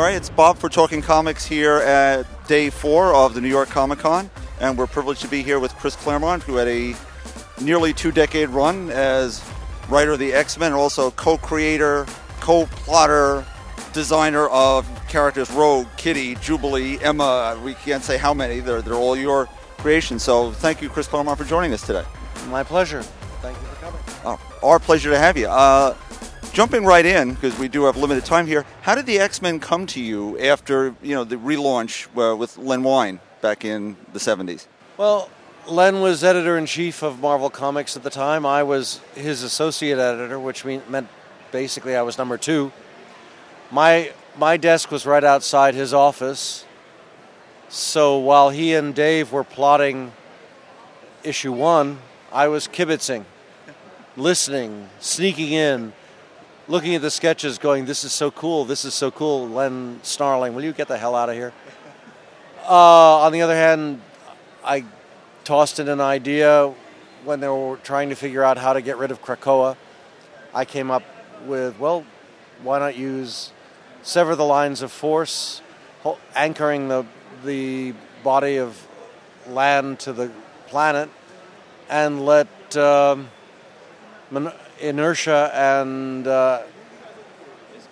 All 0.00 0.06
right, 0.06 0.14
it's 0.14 0.30
Bob 0.30 0.56
for 0.56 0.70
Talking 0.70 1.02
Comics 1.02 1.44
here 1.44 1.74
at 1.74 2.24
day 2.48 2.70
four 2.70 3.14
of 3.14 3.34
the 3.34 3.40
New 3.42 3.50
York 3.50 3.68
Comic 3.68 3.98
Con, 3.98 4.30
and 4.58 4.78
we're 4.78 4.86
privileged 4.86 5.20
to 5.20 5.28
be 5.28 5.42
here 5.42 5.58
with 5.58 5.74
Chris 5.74 5.94
Claremont, 5.94 6.42
who 6.42 6.56
had 6.56 6.68
a 6.68 6.96
nearly 7.60 7.92
two 7.92 8.10
decade 8.10 8.48
run 8.48 8.88
as 8.88 9.44
writer 9.90 10.12
of 10.12 10.18
the 10.18 10.32
X 10.32 10.56
Men 10.56 10.68
and 10.68 10.80
also 10.80 11.10
co 11.10 11.36
creator, 11.36 12.06
co 12.40 12.64
plotter, 12.64 13.44
designer 13.92 14.48
of 14.48 14.88
characters 15.06 15.50
Rogue, 15.50 15.86
Kitty, 15.98 16.34
Jubilee, 16.36 16.98
Emma. 17.02 17.60
We 17.62 17.74
can't 17.74 18.02
say 18.02 18.16
how 18.16 18.32
many, 18.32 18.60
they're, 18.60 18.80
they're 18.80 18.94
all 18.94 19.18
your 19.18 19.50
creations. 19.76 20.22
So 20.22 20.50
thank 20.50 20.80
you, 20.80 20.88
Chris 20.88 21.08
Claremont, 21.08 21.36
for 21.36 21.44
joining 21.44 21.74
us 21.74 21.86
today. 21.86 22.06
My 22.48 22.62
pleasure. 22.62 23.02
Thank 23.42 23.58
you 23.58 23.66
for 23.66 23.84
coming. 23.84 24.00
Oh, 24.24 24.40
our 24.66 24.78
pleasure 24.78 25.10
to 25.10 25.18
have 25.18 25.36
you. 25.36 25.46
Uh, 25.46 25.94
jumping 26.52 26.84
right 26.84 27.06
in 27.06 27.34
because 27.34 27.58
we 27.58 27.68
do 27.68 27.84
have 27.84 27.96
limited 27.96 28.24
time 28.24 28.46
here. 28.46 28.64
How 28.82 28.94
did 28.94 29.06
the 29.06 29.18
X 29.18 29.40
Men 29.40 29.60
come 29.60 29.86
to 29.86 30.00
you 30.00 30.38
after 30.38 30.94
you 31.02 31.14
know 31.14 31.24
the 31.24 31.36
relaunch 31.36 32.06
uh, 32.16 32.36
with 32.36 32.58
Len 32.58 32.82
Wein 32.82 33.20
back 33.40 33.64
in 33.64 33.96
the 34.12 34.20
seventies? 34.20 34.68
Well, 34.96 35.30
Len 35.66 36.00
was 36.00 36.24
editor 36.24 36.58
in 36.58 36.66
chief 36.66 37.02
of 37.02 37.20
Marvel 37.20 37.50
Comics 37.50 37.96
at 37.96 38.02
the 38.02 38.10
time. 38.10 38.44
I 38.44 38.62
was 38.62 39.00
his 39.14 39.42
associate 39.42 39.98
editor, 39.98 40.38
which 40.38 40.64
mean, 40.64 40.82
meant 40.88 41.08
basically 41.52 41.96
I 41.96 42.02
was 42.02 42.18
number 42.18 42.36
two. 42.36 42.72
My 43.70 44.12
my 44.36 44.56
desk 44.56 44.90
was 44.90 45.06
right 45.06 45.24
outside 45.24 45.74
his 45.74 45.94
office. 45.94 46.64
So 47.68 48.18
while 48.18 48.50
he 48.50 48.74
and 48.74 48.94
Dave 48.94 49.30
were 49.30 49.44
plotting 49.44 50.12
issue 51.22 51.52
one, 51.52 51.98
I 52.32 52.48
was 52.48 52.66
kibitzing, 52.66 53.24
listening, 54.16 54.88
sneaking 54.98 55.52
in, 55.52 55.92
looking 56.70 56.94
at 56.94 57.02
the 57.02 57.10
sketches, 57.10 57.58
going, 57.58 57.84
"This 57.84 58.04
is 58.04 58.12
so 58.12 58.30
cool! 58.30 58.64
This 58.64 58.84
is 58.84 58.94
so 58.94 59.10
cool!" 59.10 59.48
Len 59.48 59.98
snarling, 60.02 60.54
"Will 60.54 60.64
you 60.64 60.72
get 60.72 60.86
the 60.86 60.96
hell 60.96 61.16
out 61.16 61.28
of 61.28 61.34
here?" 61.34 61.52
Uh, 62.68 63.18
on 63.24 63.32
the 63.32 63.42
other 63.42 63.56
hand, 63.56 64.00
I 64.64 64.84
tossed 65.42 65.80
in 65.80 65.88
an 65.88 66.00
idea 66.00 66.72
when 67.24 67.40
they 67.40 67.48
were 67.48 67.76
trying 67.82 68.08
to 68.10 68.14
figure 68.14 68.44
out 68.44 68.56
how 68.56 68.72
to 68.72 68.80
get 68.80 68.96
rid 68.98 69.10
of 69.10 69.20
Krakoa. 69.20 69.76
I 70.54 70.64
came 70.64 70.90
up 70.90 71.02
with, 71.44 71.78
well, 71.78 72.04
why 72.62 72.78
not 72.78 72.96
use 72.96 73.50
sever 74.02 74.36
the 74.36 74.44
lines 74.44 74.80
of 74.80 74.92
force, 74.92 75.62
anchoring 76.36 76.88
the 76.88 77.04
the 77.44 77.94
body 78.22 78.58
of 78.58 78.86
land 79.48 79.98
to 80.00 80.12
the 80.12 80.30
planet, 80.68 81.10
and 81.88 82.24
let 82.24 82.76
um, 82.76 83.28
inertia 84.80 85.50
and 85.54 86.26
uh, 86.26 86.62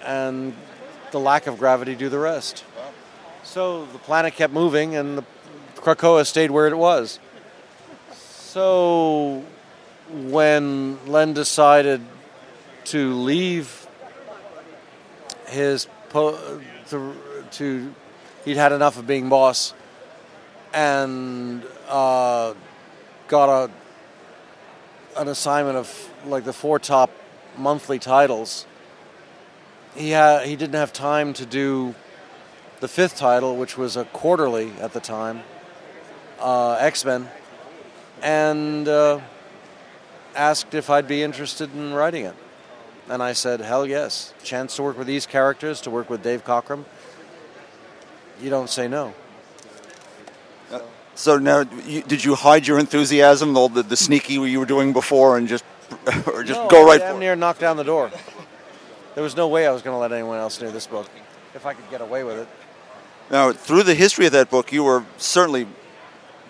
and 0.05 0.55
the 1.11 1.21
lack 1.21 1.47
of 1.47 1.59
gravity 1.59 1.95
do 1.95 2.09
the 2.09 2.19
rest. 2.19 2.65
So 3.43 3.87
the 3.87 3.99
planet 3.99 4.35
kept 4.35 4.53
moving, 4.53 4.95
and 4.97 5.19
the 5.19 5.25
Krakoa 5.77 6.27
stayed 6.27 6.51
where 6.51 6.67
it 6.67 6.77
was. 6.77 7.19
So 8.13 9.45
when 10.11 10.99
Len 11.07 11.33
decided 11.35 12.01
to 12.85 13.15
leave 13.15 13.87
his 15.47 15.87
po- 16.09 16.61
to, 16.89 17.15
to 17.53 17.95
he'd 18.45 18.57
had 18.57 18.73
enough 18.73 18.99
of 18.99 19.07
being 19.07 19.29
boss 19.29 19.75
and 20.73 21.63
uh, 21.89 22.55
got 23.29 23.49
a 23.49 23.71
an 25.19 25.29
assignment 25.29 25.77
of 25.77 26.11
like 26.25 26.45
the 26.45 26.53
four 26.53 26.79
top 26.79 27.11
monthly 27.57 27.99
titles. 27.99 28.67
He 29.95 30.11
had 30.11 30.47
he 30.47 30.57
didn't 30.57 30.77
have 30.77 30.93
time 30.93 31.33
to 31.35 31.47
do 31.47 31.95
the 32.81 32.89
fifth 32.89 33.17
title, 33.17 33.57
which 33.57 33.77
was 33.77 33.97
a 33.97 34.05
quarterly 34.07 34.73
at 34.81 34.93
the 34.93 35.01
time, 35.01 35.43
uh, 36.39 36.75
X 36.75 37.05
Men, 37.05 37.29
and 38.23 38.87
uh, 38.87 39.21
asked 40.35 40.75
if 40.75 40.89
I'd 40.89 41.09
be 41.09 41.23
interested 41.23 41.75
in 41.75 41.93
writing 41.93 42.25
it. 42.25 42.37
And 43.09 43.23
I 43.23 43.33
said, 43.33 43.61
hell 43.61 43.87
yes. 43.87 44.35
Chance 44.45 44.77
to 44.77 44.83
work 44.83 44.99
with 44.99 45.07
these 45.07 45.27
characters, 45.27 45.81
to 45.83 45.91
work 45.91 46.11
with 46.11 46.23
Dave 46.23 46.45
Cockrum. 46.45 46.85
You 48.41 48.51
don't 48.51 48.69
say 48.69 48.87
no. 48.87 49.15
So 51.19 51.37
now, 51.37 51.65
you, 51.85 52.03
did 52.03 52.25
you 52.25 52.37
hide 52.37 52.65
your 52.65 52.79
enthusiasm, 52.79 53.57
all 53.57 53.69
the, 53.69 53.83
the 53.83 53.97
sneaky 53.97 54.35
you 54.35 54.61
were 54.61 54.65
doing 54.65 54.93
before, 54.93 55.37
and 55.37 55.49
just 55.49 55.65
or 56.33 56.45
just 56.45 56.61
No, 56.61 56.69
go 56.69 56.87
right 56.87 57.01
damn 57.01 57.11
for 57.11 57.17
it? 57.17 57.19
near 57.19 57.35
knocked 57.35 57.59
down 57.59 57.77
the 57.77 57.83
door. 57.83 58.13
There 59.17 59.25
was 59.25 59.35
no 59.35 59.49
way 59.49 59.67
I 59.67 59.73
was 59.73 59.83
going 59.83 59.95
to 59.95 59.99
let 59.99 60.13
anyone 60.13 60.39
else 60.39 60.61
near 60.61 60.71
this 60.71 60.87
book, 60.87 61.11
if 61.57 61.67
I 61.67 61.75
could 61.75 61.91
get 61.91 62.01
away 62.01 62.23
with 62.23 62.39
it. 62.39 62.49
Now, 63.33 63.51
through 63.51 63.83
the 63.83 63.97
history 63.97 64.27
of 64.27 64.33
that 64.33 64.49
book, 64.49 64.71
you 64.71 64.85
were 64.85 65.05
certainly 65.17 65.67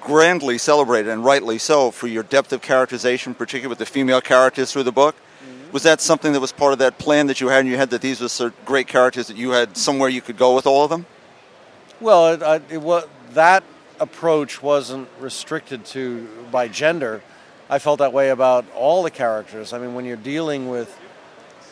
grandly 0.03 0.59
celebrated, 0.59 1.11
and 1.11 1.25
rightly 1.25 1.57
so, 1.57 1.91
for 1.91 2.07
your 2.07 2.23
depth 2.23 2.53
of 2.53 2.61
characterization, 2.61 3.35
particularly 3.35 3.71
with 3.71 3.79
the 3.79 3.87
female 3.87 4.21
characters 4.21 4.71
through 4.71 4.83
the 4.83 4.93
book. 4.93 5.17
Mm-hmm. 5.17 5.73
Was 5.73 5.83
that 5.85 6.03
something 6.03 6.35
that 6.35 6.41
was 6.41 6.53
part 6.53 6.75
of 6.75 6.79
that 6.81 6.99
plan 6.99 7.27
that 7.29 7.41
you 7.41 7.49
had 7.49 7.61
in 7.61 7.69
your 7.69 7.79
head 7.79 7.89
that 7.89 8.03
these 8.03 8.21
were 8.21 8.53
great 8.67 8.87
characters 8.87 9.29
that 9.29 9.39
you 9.39 9.53
had 9.53 9.79
somewhere 9.79 10.11
you 10.11 10.21
could 10.21 10.37
go 10.37 10.55
with 10.55 10.67
all 10.67 10.85
of 10.85 10.91
them? 10.91 11.07
Well, 12.03 12.35
it, 12.35 12.43
I, 12.43 12.61
it 12.69 12.83
was 12.83 13.07
that 13.31 13.65
approach 14.01 14.63
wasn't 14.63 15.09
restricted 15.21 15.85
to 15.87 16.29
by 16.51 16.69
gender. 16.69 17.23
I 17.71 17.79
felt 17.79 17.99
that 17.99 18.13
way 18.13 18.31
about 18.31 18.65
all 18.75 19.03
the 19.03 19.11
characters. 19.11 19.73
I 19.73 19.79
mean, 19.79 19.95
when 19.95 20.05
you're 20.05 20.17
dealing 20.17 20.69
with 20.69 20.99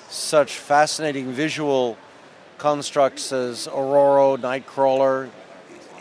such 0.08 0.58
fascinating 0.58 1.32
visual 1.32 1.96
constructs 2.58 3.32
as 3.32 3.66
Ororo, 3.66 4.36
Nightcrawler, 4.36 5.30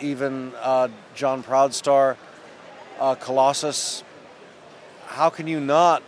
even 0.02 0.54
uh, 0.62 0.90
John 1.14 1.44
Proudstar, 1.44 2.18
uh, 3.00 3.16
Colossus, 3.16 4.04
how 5.08 5.30
can 5.30 5.48
you 5.48 5.60
not 5.60 6.04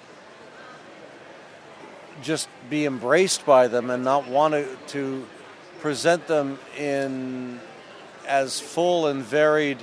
just 2.22 2.49
be 2.69 2.85
embraced 2.85 3.45
by 3.45 3.67
them 3.67 3.89
and 3.89 4.03
not 4.03 4.28
want 4.28 4.53
to, 4.53 4.78
to 4.88 5.25
present 5.79 6.28
them 6.28 6.59
in 6.78 7.59
as 8.28 8.59
full 8.59 9.07
and 9.07 9.23
varied 9.23 9.78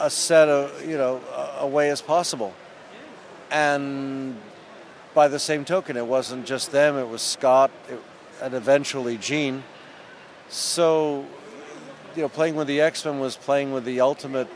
a 0.00 0.10
set 0.10 0.48
of 0.48 0.84
you 0.88 0.96
know 0.96 1.20
a, 1.34 1.58
a 1.60 1.66
way 1.66 1.90
as 1.90 2.00
possible. 2.02 2.54
And 3.50 4.36
by 5.14 5.28
the 5.28 5.38
same 5.38 5.64
token 5.64 5.96
it 5.96 6.06
wasn't 6.06 6.46
just 6.46 6.72
them 6.72 6.96
it 6.96 7.08
was 7.08 7.20
scott 7.22 7.70
it, 7.88 8.00
and 8.42 8.54
eventually 8.54 9.16
Jean. 9.18 9.62
So 10.48 11.26
you 12.16 12.22
know 12.22 12.28
playing 12.28 12.56
with 12.56 12.66
the 12.66 12.80
x-men 12.80 13.20
was 13.20 13.36
playing 13.36 13.72
with 13.72 13.84
the 13.84 14.00
ultimate 14.00 14.48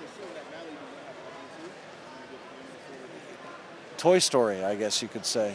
toy 3.96 4.18
story 4.18 4.62
i 4.64 4.74
guess 4.74 5.02
you 5.02 5.08
could 5.08 5.24
say. 5.26 5.54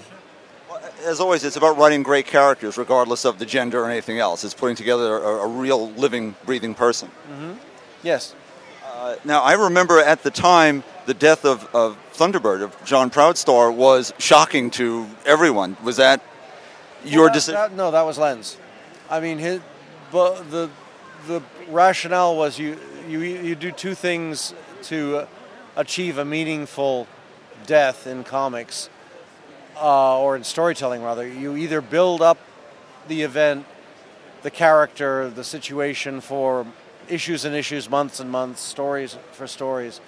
As 1.06 1.19
always, 1.22 1.46
it's 1.46 1.56
about 1.56 1.78
writing 1.78 2.04
great 2.04 2.25
characters, 2.25 2.78
regardless 2.78 3.24
of 3.24 3.40
the 3.40 3.46
gender 3.46 3.84
or 3.84 3.90
anything 3.90 4.19
else. 4.19 4.44
It's 4.44 4.54
putting 4.54 4.75
together 4.75 5.18
a, 5.18 5.46
a 5.46 5.48
real, 5.48 5.92
living, 5.92 6.36
breathing 6.46 6.75
person. 6.75 7.10
Mm-hmm. 7.31 7.54
yes 8.04 8.36
Uh, 9.10 9.16
now, 9.26 9.42
I 9.42 9.54
remember 9.54 9.98
at 9.98 10.22
the 10.22 10.30
time 10.30 10.84
the 11.08 11.16
death 11.16 11.44
of, 11.44 11.68
of 11.74 11.98
Thunderbird, 12.14 12.62
of 12.62 12.86
John 12.86 13.10
Proudstar, 13.10 13.74
was 13.74 14.14
shocking 14.20 14.70
to 14.72 15.08
everyone. 15.26 15.76
Was 15.82 15.98
that 15.98 16.22
your 17.04 17.26
Well, 17.26 17.34
decision? 17.34 17.76
no, 17.76 17.90
that 17.90 18.04
was 18.04 18.20
Len's. 18.20 18.58
I 19.10 19.20
mean, 19.20 19.40
his, 19.40 19.62
but 20.12 20.52
the 20.52 20.70
the 21.26 21.42
rationale 21.70 22.38
was 22.38 22.60
you 22.60 22.78
you 23.08 23.20
you 23.22 23.56
do 23.56 23.72
two 23.72 23.96
things 23.96 24.54
to 24.84 25.18
uh, 25.18 25.28
achieve 25.76 26.20
a 26.20 26.26
meaningful 26.26 27.08
death 27.66 28.06
in 28.06 28.24
comics 28.24 28.92
uh, 29.82 30.20
or 30.20 30.36
in 30.36 30.44
storytelling 30.44 31.04
rather 31.04 31.28
you 31.28 31.58
either 31.58 31.82
build 31.82 32.22
up 32.22 32.38
the 33.10 33.24
event 33.24 33.66
the 34.44 34.50
character 34.50 35.30
the 35.30 35.44
situation 35.44 36.22
for 36.22 36.66
issues 37.10 37.46
and 37.46 37.56
issues 37.56 37.90
months 37.90 38.20
and 38.20 38.30
months 38.30 38.62
stories 38.62 39.18
for 39.32 39.48
stories 39.48 40.00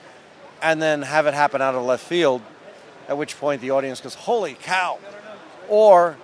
and 0.62 0.82
then 0.82 1.02
have 1.02 1.26
it 1.26 1.34
happen 1.34 1.62
out 1.62 1.76
of 1.76 1.84
left 1.84 2.06
field 2.06 2.42
at 3.08 3.18
which 3.18 3.38
point 3.38 3.62
the 3.62 3.72
audience 3.72 4.00
goes 4.00 4.14
holy 4.14 4.54
cow. 4.54 5.00
Or 5.68 6.18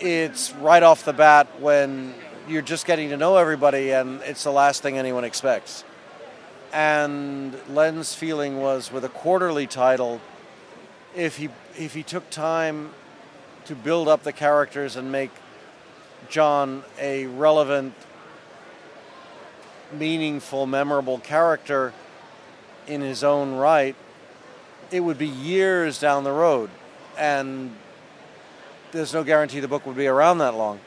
it's 0.00 0.52
right 0.54 0.82
off 0.82 1.04
the 1.04 1.12
bat 1.12 1.60
when 1.60 2.14
you're 2.48 2.62
just 2.62 2.86
getting 2.86 3.10
to 3.10 3.16
know 3.16 3.36
everybody 3.36 3.92
and 3.92 4.20
it's 4.22 4.44
the 4.44 4.50
last 4.50 4.82
thing 4.82 4.98
anyone 4.98 5.24
expects. 5.24 5.84
And 6.72 7.56
Len's 7.68 8.14
feeling 8.14 8.60
was 8.60 8.92
with 8.92 9.04
a 9.04 9.08
quarterly 9.08 9.66
title, 9.66 10.20
if 11.16 11.36
he 11.36 11.48
if 11.76 11.94
he 11.94 12.02
took 12.02 12.30
time 12.30 12.90
to 13.64 13.74
build 13.74 14.08
up 14.08 14.22
the 14.22 14.32
characters 14.32 14.96
and 14.96 15.10
make 15.10 15.30
John 16.28 16.84
a 16.98 17.26
relevant, 17.26 17.94
meaningful, 19.92 20.66
memorable 20.66 21.18
character 21.18 21.92
in 22.86 23.00
his 23.00 23.22
own 23.22 23.54
right, 23.54 23.94
it 24.90 25.00
would 25.00 25.18
be 25.18 25.28
years 25.28 26.00
down 26.00 26.24
the 26.24 26.32
road, 26.32 26.70
and 27.18 27.76
there's 28.92 29.14
no 29.14 29.22
guarantee 29.22 29.60
the 29.60 29.68
book 29.68 29.86
would 29.86 29.96
be 29.96 30.06
around 30.06 30.38
that 30.38 30.54
long. 30.54 30.80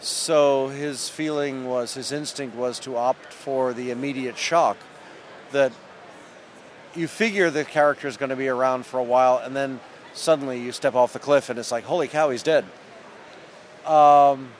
So 0.00 0.68
his 0.68 1.08
feeling 1.08 1.66
was, 1.66 1.94
his 1.94 2.12
instinct 2.12 2.56
was 2.56 2.78
to 2.80 2.96
opt 2.96 3.32
for 3.32 3.72
the 3.72 3.90
immediate 3.90 4.38
shock 4.38 4.76
that 5.52 5.72
you 6.94 7.08
figure 7.08 7.50
the 7.50 7.64
character 7.64 8.08
is 8.08 8.16
going 8.16 8.30
to 8.30 8.36
be 8.36 8.48
around 8.48 8.86
for 8.86 8.98
a 8.98 9.04
while, 9.04 9.38
and 9.38 9.54
then 9.54 9.80
suddenly 10.14 10.60
you 10.60 10.72
step 10.72 10.94
off 10.94 11.12
the 11.12 11.18
cliff, 11.18 11.48
and 11.48 11.58
it's 11.58 11.70
like, 11.70 11.84
holy 11.84 12.08
cow, 12.08 12.30
he's 12.30 12.42
dead. 12.42 12.64
Um, 13.86 14.50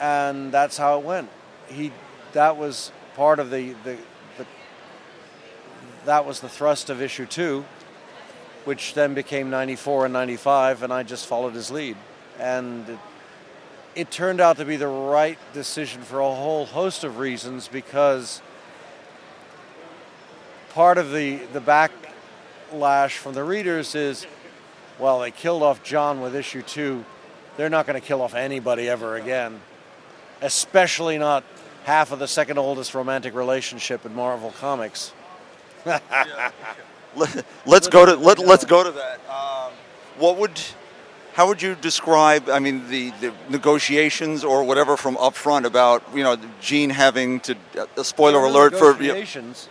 and 0.00 0.52
that's 0.52 0.76
how 0.76 0.98
it 0.98 1.04
went. 1.04 1.28
He, 1.68 1.92
that 2.32 2.56
was 2.56 2.92
part 3.14 3.38
of 3.38 3.50
the, 3.50 3.72
the, 3.84 3.96
the 4.36 4.46
that 6.04 6.24
was 6.24 6.40
the 6.40 6.48
thrust 6.48 6.90
of 6.90 7.02
issue 7.02 7.26
two, 7.26 7.64
which 8.64 8.94
then 8.94 9.14
became 9.14 9.50
94 9.50 10.06
and 10.06 10.12
95, 10.12 10.82
and 10.82 10.92
I 10.92 11.02
just 11.02 11.26
followed 11.26 11.54
his 11.54 11.70
lead. 11.70 11.96
And 12.38 12.88
it, 12.88 12.98
it 13.94 14.10
turned 14.10 14.40
out 14.40 14.58
to 14.58 14.64
be 14.64 14.76
the 14.76 14.88
right 14.88 15.38
decision 15.52 16.02
for 16.02 16.20
a 16.20 16.34
whole 16.34 16.66
host 16.66 17.02
of 17.04 17.18
reasons 17.18 17.66
because 17.68 18.40
part 20.70 20.98
of 20.98 21.10
the, 21.10 21.36
the 21.52 21.60
backlash 21.60 23.16
from 23.16 23.34
the 23.34 23.42
readers 23.42 23.94
is, 23.94 24.26
well, 24.98 25.20
they 25.20 25.30
killed 25.30 25.62
off 25.62 25.82
John 25.82 26.20
with 26.20 26.36
issue 26.36 26.62
two. 26.62 27.04
They're 27.56 27.70
not 27.70 27.86
going 27.86 28.00
to 28.00 28.06
kill 28.06 28.22
off 28.22 28.34
anybody 28.34 28.88
ever 28.88 29.16
again, 29.16 29.60
especially 30.40 31.18
not 31.18 31.42
half 31.88 32.12
of 32.12 32.18
the 32.18 32.28
second 32.28 32.58
oldest 32.58 32.94
romantic 32.94 33.34
relationship 33.34 34.04
in 34.04 34.14
Marvel 34.14 34.50
Comics. 34.60 35.14
Let, 37.16 37.46
let's 37.64 37.88
go 37.88 38.04
to 38.04 38.14
let, 38.14 38.38
let's 38.38 38.66
go 38.66 38.84
to 38.84 38.90
that. 38.90 39.18
Um, 39.30 39.72
what 40.18 40.36
would 40.36 40.60
how 41.32 41.48
would 41.48 41.62
you 41.62 41.74
describe? 41.74 42.50
I 42.50 42.58
mean, 42.58 42.86
the, 42.90 43.10
the 43.22 43.32
negotiations 43.48 44.44
or 44.44 44.62
whatever 44.62 44.98
from 44.98 45.16
up 45.16 45.34
front 45.34 45.64
about 45.64 46.02
you 46.14 46.22
know 46.22 46.36
Jean 46.60 46.90
having 46.90 47.40
to 47.40 47.56
a 47.96 48.04
spoiler 48.04 48.38
were 48.38 48.46
alert 48.46 48.74
for 48.76 48.92
you 48.92 48.92
know, 48.92 49.14
negotiations. 49.14 49.70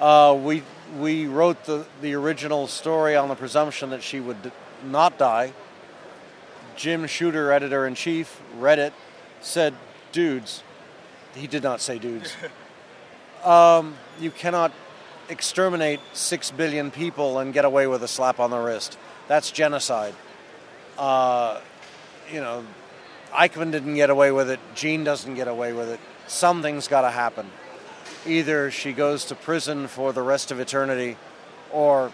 Uh, 0.00 0.36
we 0.42 0.62
we 0.98 1.26
wrote 1.26 1.62
the 1.64 1.86
the 2.00 2.14
original 2.14 2.66
story 2.66 3.14
on 3.14 3.28
the 3.28 3.36
presumption 3.36 3.90
that 3.90 4.02
she 4.02 4.18
would 4.18 4.42
d- 4.42 4.50
not 4.86 5.18
die. 5.18 5.52
Jim 6.74 7.06
Shooter, 7.06 7.52
editor 7.52 7.86
in 7.86 7.94
chief, 7.94 8.40
read 8.56 8.78
it, 8.78 8.94
said, 9.42 9.74
"Dudes," 10.10 10.62
he 11.34 11.46
did 11.46 11.62
not 11.62 11.80
say 11.80 11.98
dudes. 11.98 12.34
um, 13.44 13.94
you 14.20 14.30
cannot 14.30 14.72
exterminate 15.28 16.00
six 16.12 16.50
billion 16.50 16.90
people 16.90 17.38
and 17.38 17.52
get 17.52 17.64
away 17.64 17.86
with 17.86 18.02
a 18.02 18.08
slap 18.08 18.40
on 18.40 18.50
the 18.50 18.58
wrist. 18.58 18.98
That's 19.28 19.50
genocide. 19.50 20.14
Uh, 20.98 21.60
you 22.32 22.40
know, 22.40 22.64
Eichmann 23.32 23.70
didn't 23.70 23.94
get 23.94 24.10
away 24.10 24.32
with 24.32 24.50
it. 24.50 24.60
Jean 24.74 25.04
doesn't 25.04 25.34
get 25.34 25.48
away 25.48 25.72
with 25.72 25.88
it. 25.88 26.00
Something's 26.26 26.88
got 26.88 27.02
to 27.02 27.10
happen. 27.10 27.48
Either 28.26 28.70
she 28.70 28.92
goes 28.92 29.24
to 29.26 29.34
prison 29.34 29.86
for 29.86 30.12
the 30.12 30.22
rest 30.22 30.50
of 30.50 30.60
eternity, 30.60 31.16
or 31.72 32.12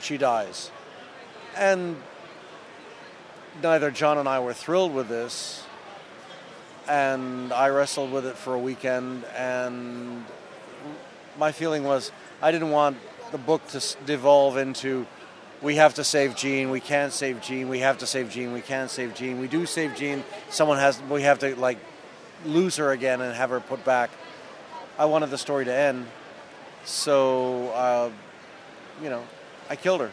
she 0.00 0.16
dies. 0.16 0.70
And 1.56 1.96
neither 3.62 3.90
John 3.90 4.18
and 4.18 4.28
I 4.28 4.38
were 4.40 4.54
thrilled 4.54 4.94
with 4.94 5.08
this. 5.08 5.64
And 6.88 7.52
I 7.52 7.68
wrestled 7.68 8.12
with 8.12 8.24
it 8.24 8.36
for 8.36 8.54
a 8.54 8.58
weekend, 8.58 9.24
and 9.36 10.24
my 11.38 11.52
feeling 11.52 11.84
was 11.84 12.10
I 12.40 12.50
didn't 12.50 12.70
want 12.70 12.96
the 13.30 13.38
book 13.38 13.66
to 13.68 13.96
devolve 14.06 14.56
into 14.56 15.06
we 15.60 15.76
have 15.76 15.94
to 15.94 16.04
save 16.04 16.36
Jean, 16.36 16.70
we 16.70 16.80
can't 16.80 17.12
save 17.12 17.40
Jean, 17.40 17.68
we 17.68 17.80
have 17.80 17.98
to 17.98 18.06
save 18.06 18.30
Jean, 18.30 18.52
we 18.52 18.60
can't 18.60 18.90
save 18.90 19.14
Jean. 19.14 19.40
We 19.40 19.48
do 19.48 19.66
save 19.66 19.96
Jean, 19.96 20.24
someone 20.50 20.78
has 20.78 21.00
we 21.10 21.22
have 21.22 21.40
to 21.40 21.56
like 21.56 21.78
lose 22.44 22.76
her 22.76 22.92
again 22.92 23.20
and 23.20 23.34
have 23.34 23.50
her 23.50 23.60
put 23.60 23.84
back. 23.84 24.10
I 24.98 25.04
wanted 25.06 25.30
the 25.30 25.38
story 25.38 25.64
to 25.64 25.74
end, 25.74 26.06
so 26.84 27.68
uh, 27.70 28.10
you 29.02 29.10
know, 29.10 29.24
I 29.68 29.76
killed 29.76 30.00
her. 30.00 30.12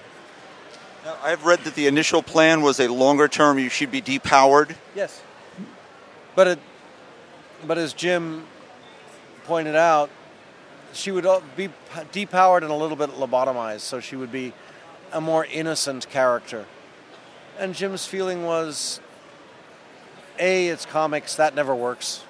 Now, 1.04 1.18
I've 1.24 1.46
read 1.46 1.60
that 1.60 1.76
the 1.76 1.86
initial 1.88 2.24
plan 2.24 2.62
was 2.62 2.80
a 2.80 2.88
longer 2.88 3.28
term. 3.28 3.60
You 3.60 3.70
should 3.70 3.92
be 3.92 4.02
depowered. 4.02 4.76
Yes. 4.96 5.22
But 6.36 6.48
it, 6.48 6.60
but 7.66 7.78
as 7.78 7.94
Jim 7.94 8.46
pointed 9.46 9.76
out, 9.76 10.10
she 10.94 11.12
would 11.12 11.26
be 11.56 11.70
depowered 12.12 12.62
and 12.62 12.72
a 12.72 12.76
little 12.76 12.98
bit 12.98 13.12
lobotomized, 13.12 13.82
so 13.82 14.00
she 14.00 14.16
would 14.16 14.32
be 14.32 14.54
a 15.12 15.22
more 15.22 15.46
innocent 15.46 16.10
character. 16.10 16.66
And 17.58 17.74
Jim's 17.74 18.06
feeling 18.06 18.44
was, 18.46 19.00
a, 20.40 20.68
it's 20.68 20.86
comics 20.86 21.36
that 21.36 21.56
never 21.56 21.74
works. 21.74 22.24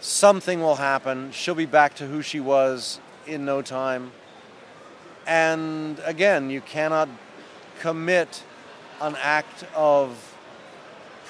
Something 0.00 0.60
will 0.60 0.76
happen. 0.76 1.30
She'll 1.32 1.54
be 1.54 1.66
back 1.66 1.94
to 1.96 2.06
who 2.06 2.22
she 2.22 2.40
was 2.40 3.00
in 3.26 3.44
no 3.44 3.62
time. 3.62 4.12
And 5.26 6.00
again, 6.04 6.50
you 6.50 6.60
cannot 6.60 7.08
commit 7.80 8.42
an 9.00 9.16
act 9.20 9.64
of 9.74 10.31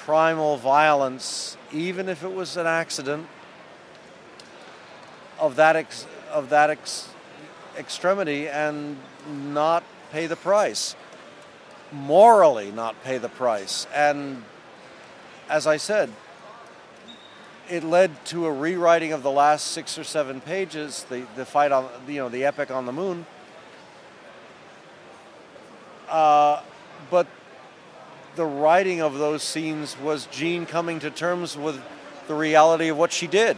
primal 0.05 0.57
violence, 0.57 1.57
even 1.71 2.09
if 2.09 2.23
it 2.23 2.33
was 2.33 2.57
an 2.57 2.67
accident, 2.67 3.27
of 5.39 5.55
that 5.55 5.75
ex- 5.75 6.05
of 6.31 6.49
that 6.49 6.69
ex- 6.69 7.09
extremity, 7.77 8.47
and 8.47 8.97
not 9.27 9.83
pay 10.11 10.27
the 10.27 10.35
price. 10.35 10.95
Morally, 11.91 12.71
not 12.71 13.01
pay 13.03 13.17
the 13.17 13.29
price. 13.29 13.87
And 13.93 14.43
as 15.49 15.67
I 15.67 15.77
said, 15.77 16.09
it 17.69 17.83
led 17.83 18.25
to 18.25 18.45
a 18.45 18.51
rewriting 18.51 19.13
of 19.13 19.23
the 19.23 19.31
last 19.31 19.67
six 19.67 19.97
or 19.97 20.03
seven 20.03 20.41
pages, 20.41 21.05
the, 21.09 21.25
the 21.35 21.45
fight 21.45 21.71
on, 21.71 21.89
you 22.07 22.17
know, 22.17 22.29
the 22.29 22.45
epic 22.45 22.71
on 22.71 22.85
the 22.85 22.91
moon. 22.91 23.25
Uh, 26.09 26.61
but 27.09 27.27
the 28.35 28.45
writing 28.45 29.01
of 29.01 29.17
those 29.17 29.43
scenes 29.43 29.97
was 29.99 30.25
Jean 30.27 30.65
coming 30.65 30.99
to 30.99 31.11
terms 31.11 31.57
with 31.57 31.81
the 32.27 32.33
reality 32.33 32.89
of 32.89 32.97
what 32.97 33.11
she 33.11 33.27
did. 33.27 33.57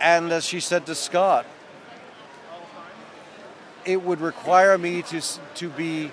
And 0.00 0.32
as 0.32 0.44
she 0.44 0.60
said 0.60 0.86
to 0.86 0.94
Scott, 0.94 1.46
it 3.84 4.02
would 4.02 4.20
require 4.20 4.76
me 4.78 5.02
to, 5.02 5.20
to 5.56 5.68
be 5.68 6.10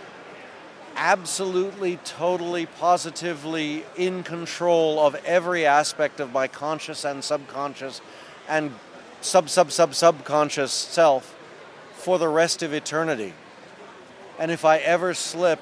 absolutely, 0.96 1.98
totally, 2.04 2.66
positively 2.66 3.86
in 3.96 4.24
control 4.24 5.00
of 5.00 5.16
every 5.26 5.66
aspect 5.66 6.20
of 6.20 6.32
my 6.32 6.48
conscious 6.48 7.06
and 7.06 7.24
subconscious 7.24 8.02
and 8.48 8.72
sub, 9.22 9.50
sub, 9.50 9.72
sub, 9.72 9.96
subconscious 9.96 10.72
self 10.72 11.36
for 11.94 12.20
the 12.20 12.28
rest 12.28 12.62
of 12.62 12.74
eternity. 12.74 13.34
And 14.38 14.52
if 14.52 14.66
I 14.66 14.78
ever 14.78 15.14
slip 15.14 15.60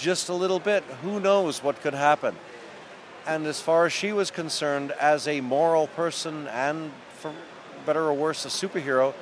just 0.00 0.28
a 0.28 0.34
little 0.34 0.58
bit, 0.58 0.82
who 1.02 1.20
knows 1.20 1.62
what 1.62 1.80
could 1.80 1.94
happen? 1.94 2.34
And 3.26 3.46
as 3.46 3.60
far 3.60 3.86
as 3.86 3.92
she 3.92 4.12
was 4.12 4.30
concerned, 4.30 4.92
as 4.92 5.28
a 5.28 5.40
moral 5.40 5.86
person 5.88 6.46
and, 6.48 6.90
for 7.14 7.32
better 7.84 8.04
or 8.04 8.14
worse, 8.14 8.44
a 8.44 8.48
superhero, 8.48 9.14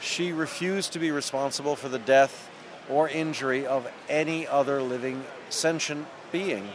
she 0.00 0.32
refused 0.32 0.92
to 0.94 0.98
be 0.98 1.10
responsible 1.10 1.76
for 1.76 1.88
the 1.88 1.98
death 1.98 2.48
or 2.88 3.08
injury 3.08 3.66
of 3.66 3.88
any 4.08 4.46
other 4.46 4.82
living 4.82 5.24
sentient 5.50 6.06
being. 6.32 6.68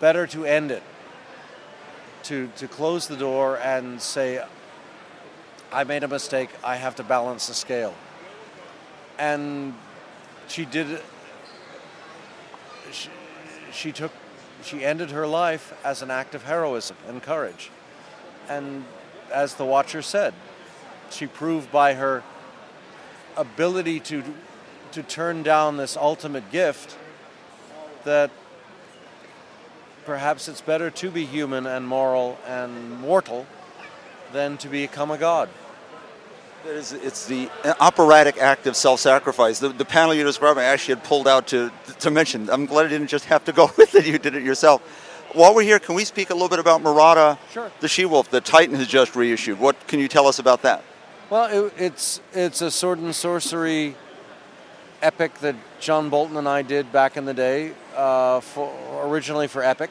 Better 0.00 0.26
to 0.26 0.44
end 0.44 0.70
it, 0.70 0.82
to, 2.24 2.50
to 2.56 2.68
close 2.68 3.06
the 3.06 3.16
door 3.16 3.58
and 3.58 4.02
say, 4.02 4.44
I 5.72 5.84
made 5.84 6.02
a 6.02 6.08
mistake. 6.08 6.50
I 6.62 6.76
have 6.76 6.96
to 6.96 7.02
balance 7.02 7.46
the 7.46 7.54
scale. 7.54 7.94
And 9.18 9.74
she 10.48 10.64
did. 10.64 11.00
She 13.72 13.92
took. 13.92 14.12
She 14.62 14.84
ended 14.84 15.10
her 15.10 15.26
life 15.26 15.74
as 15.84 16.02
an 16.02 16.10
act 16.10 16.34
of 16.34 16.44
heroism 16.44 16.96
and 17.08 17.22
courage. 17.22 17.70
And 18.48 18.84
as 19.32 19.54
the 19.54 19.64
Watcher 19.64 20.02
said, 20.02 20.34
she 21.10 21.26
proved 21.26 21.70
by 21.70 21.94
her 21.94 22.22
ability 23.36 24.00
to 24.00 24.22
to 24.92 25.02
turn 25.02 25.42
down 25.42 25.76
this 25.76 25.96
ultimate 25.96 26.50
gift 26.50 26.96
that 28.04 28.30
perhaps 30.06 30.48
it's 30.48 30.60
better 30.60 30.90
to 30.90 31.10
be 31.10 31.26
human 31.26 31.66
and 31.66 31.86
moral 31.86 32.38
and 32.46 32.98
mortal 33.00 33.46
than 34.32 34.56
to 34.56 34.68
become 34.68 35.10
a 35.10 35.18
god. 35.18 35.48
It 36.66 36.74
is, 36.74 36.92
it's 36.92 37.26
the 37.26 37.48
operatic 37.78 38.38
act 38.38 38.66
of 38.66 38.74
self-sacrifice. 38.74 39.60
The, 39.60 39.68
the 39.68 39.84
panel 39.84 40.12
you 40.14 40.24
described, 40.24 40.58
I 40.58 40.64
actually 40.64 40.96
had 40.96 41.04
pulled 41.04 41.28
out 41.28 41.46
to 41.48 41.70
to 42.00 42.10
mention. 42.10 42.50
I'm 42.50 42.66
glad 42.66 42.86
I 42.86 42.88
didn't 42.88 43.06
just 43.06 43.26
have 43.26 43.44
to 43.44 43.52
go 43.52 43.70
with 43.78 43.94
it. 43.94 44.04
You 44.04 44.18
did 44.18 44.34
it 44.34 44.42
yourself. 44.42 44.82
While 45.32 45.54
we're 45.54 45.62
here, 45.62 45.78
can 45.78 45.94
we 45.94 46.04
speak 46.04 46.30
a 46.30 46.32
little 46.34 46.48
bit 46.48 46.58
about 46.58 46.82
Marada, 46.82 47.38
Sure. 47.52 47.70
the 47.80 47.86
she-wolf 47.88 48.30
that 48.30 48.44
Titan 48.44 48.74
has 48.76 48.88
just 48.88 49.14
reissued? 49.14 49.60
What 49.60 49.86
can 49.86 50.00
you 50.00 50.08
tell 50.08 50.26
us 50.26 50.40
about 50.40 50.62
that? 50.62 50.82
Well, 51.30 51.66
it, 51.66 51.72
it's 51.78 52.20
it's 52.32 52.60
a 52.62 52.70
sword 52.72 52.98
and 52.98 53.14
sorcery 53.14 53.94
epic 55.02 55.34
that 55.40 55.54
John 55.78 56.10
Bolton 56.10 56.36
and 56.36 56.48
I 56.48 56.62
did 56.62 56.90
back 56.90 57.16
in 57.16 57.26
the 57.26 57.34
day, 57.34 57.74
uh, 57.94 58.40
for 58.40 58.72
originally 59.04 59.46
for 59.46 59.62
Epic. 59.62 59.90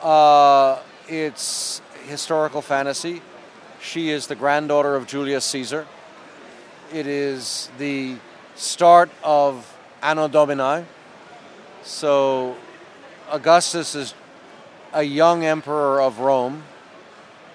Uh, 0.00 0.78
it's 1.08 1.80
historical 2.06 2.62
fantasy. 2.62 3.22
She 3.86 4.10
is 4.10 4.26
the 4.26 4.34
granddaughter 4.34 4.96
of 4.96 5.06
Julius 5.06 5.44
Caesar. 5.44 5.86
It 6.92 7.06
is 7.06 7.70
the 7.78 8.16
start 8.56 9.10
of 9.22 9.78
Anno 10.02 10.26
Domini. 10.26 10.84
So 11.84 12.56
Augustus 13.30 13.94
is 13.94 14.12
a 14.92 15.04
young 15.04 15.44
emperor 15.44 16.02
of 16.02 16.18
Rome, 16.18 16.64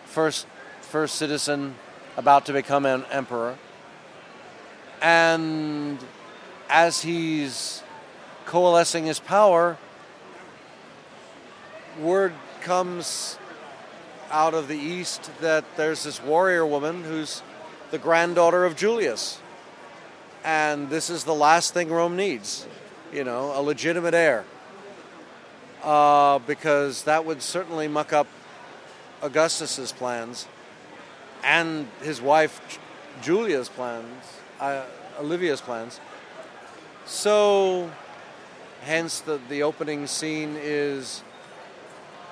first 0.05 0.47
first 0.79 1.15
citizen 1.15 1.75
about 2.15 2.45
to 2.45 2.53
become 2.53 2.85
an 2.85 3.03
emperor. 3.11 3.57
And 5.01 6.00
as 6.69 7.01
he's 7.01 7.83
coalescing 8.45 9.05
his 9.05 9.19
power, 9.19 9.77
word 12.00 12.31
comes 12.61 13.38
out 14.31 14.53
of 14.53 14.67
the 14.67 14.77
east 14.77 15.29
that 15.41 15.65
there's 15.77 16.03
this 16.03 16.21
warrior 16.23 16.65
woman 16.65 17.03
who's 17.03 17.43
the 17.91 17.97
granddaughter 17.97 18.65
of 18.65 18.75
Julius. 18.75 19.39
And 20.43 20.89
this 20.89 21.09
is 21.09 21.23
the 21.23 21.35
last 21.35 21.73
thing 21.73 21.89
Rome 21.89 22.15
needs, 22.15 22.65
you 23.13 23.23
know, 23.23 23.53
a 23.55 23.61
legitimate 23.61 24.13
heir. 24.13 24.45
Uh, 25.83 26.39
because 26.39 27.03
that 27.03 27.25
would 27.25 27.41
certainly 27.41 27.88
muck 27.88 28.13
up 28.13 28.27
Augustus's 29.21 29.91
plans 29.91 30.47
and 31.43 31.88
his 32.01 32.21
wife 32.21 32.79
Julia's 33.21 33.69
plans, 33.69 34.25
uh, 34.59 34.83
Livia's 35.21 35.61
plans. 35.61 36.00
So, 37.05 37.91
hence 38.81 39.19
the, 39.19 39.39
the 39.50 39.63
opening 39.63 40.07
scene 40.07 40.55
is 40.59 41.23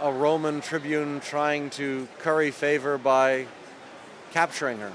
a 0.01 0.12
Roman 0.12 0.62
tribune 0.62 1.20
trying 1.20 1.70
to 1.72 2.08
curry 2.20 2.51
favor 2.51 2.98
by 2.98 3.48
capturing 4.32 4.79
her. 4.79 4.94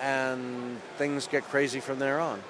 And 0.00 0.80
things 0.96 1.26
get 1.26 1.44
crazy 1.44 1.80
from 1.80 1.98
there 1.98 2.20
on. 2.20 2.42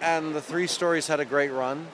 And 0.00 0.34
the 0.34 0.40
three 0.40 0.66
stories 0.66 1.06
had 1.06 1.20
a 1.20 1.24
great 1.24 1.52
run. 1.52 1.86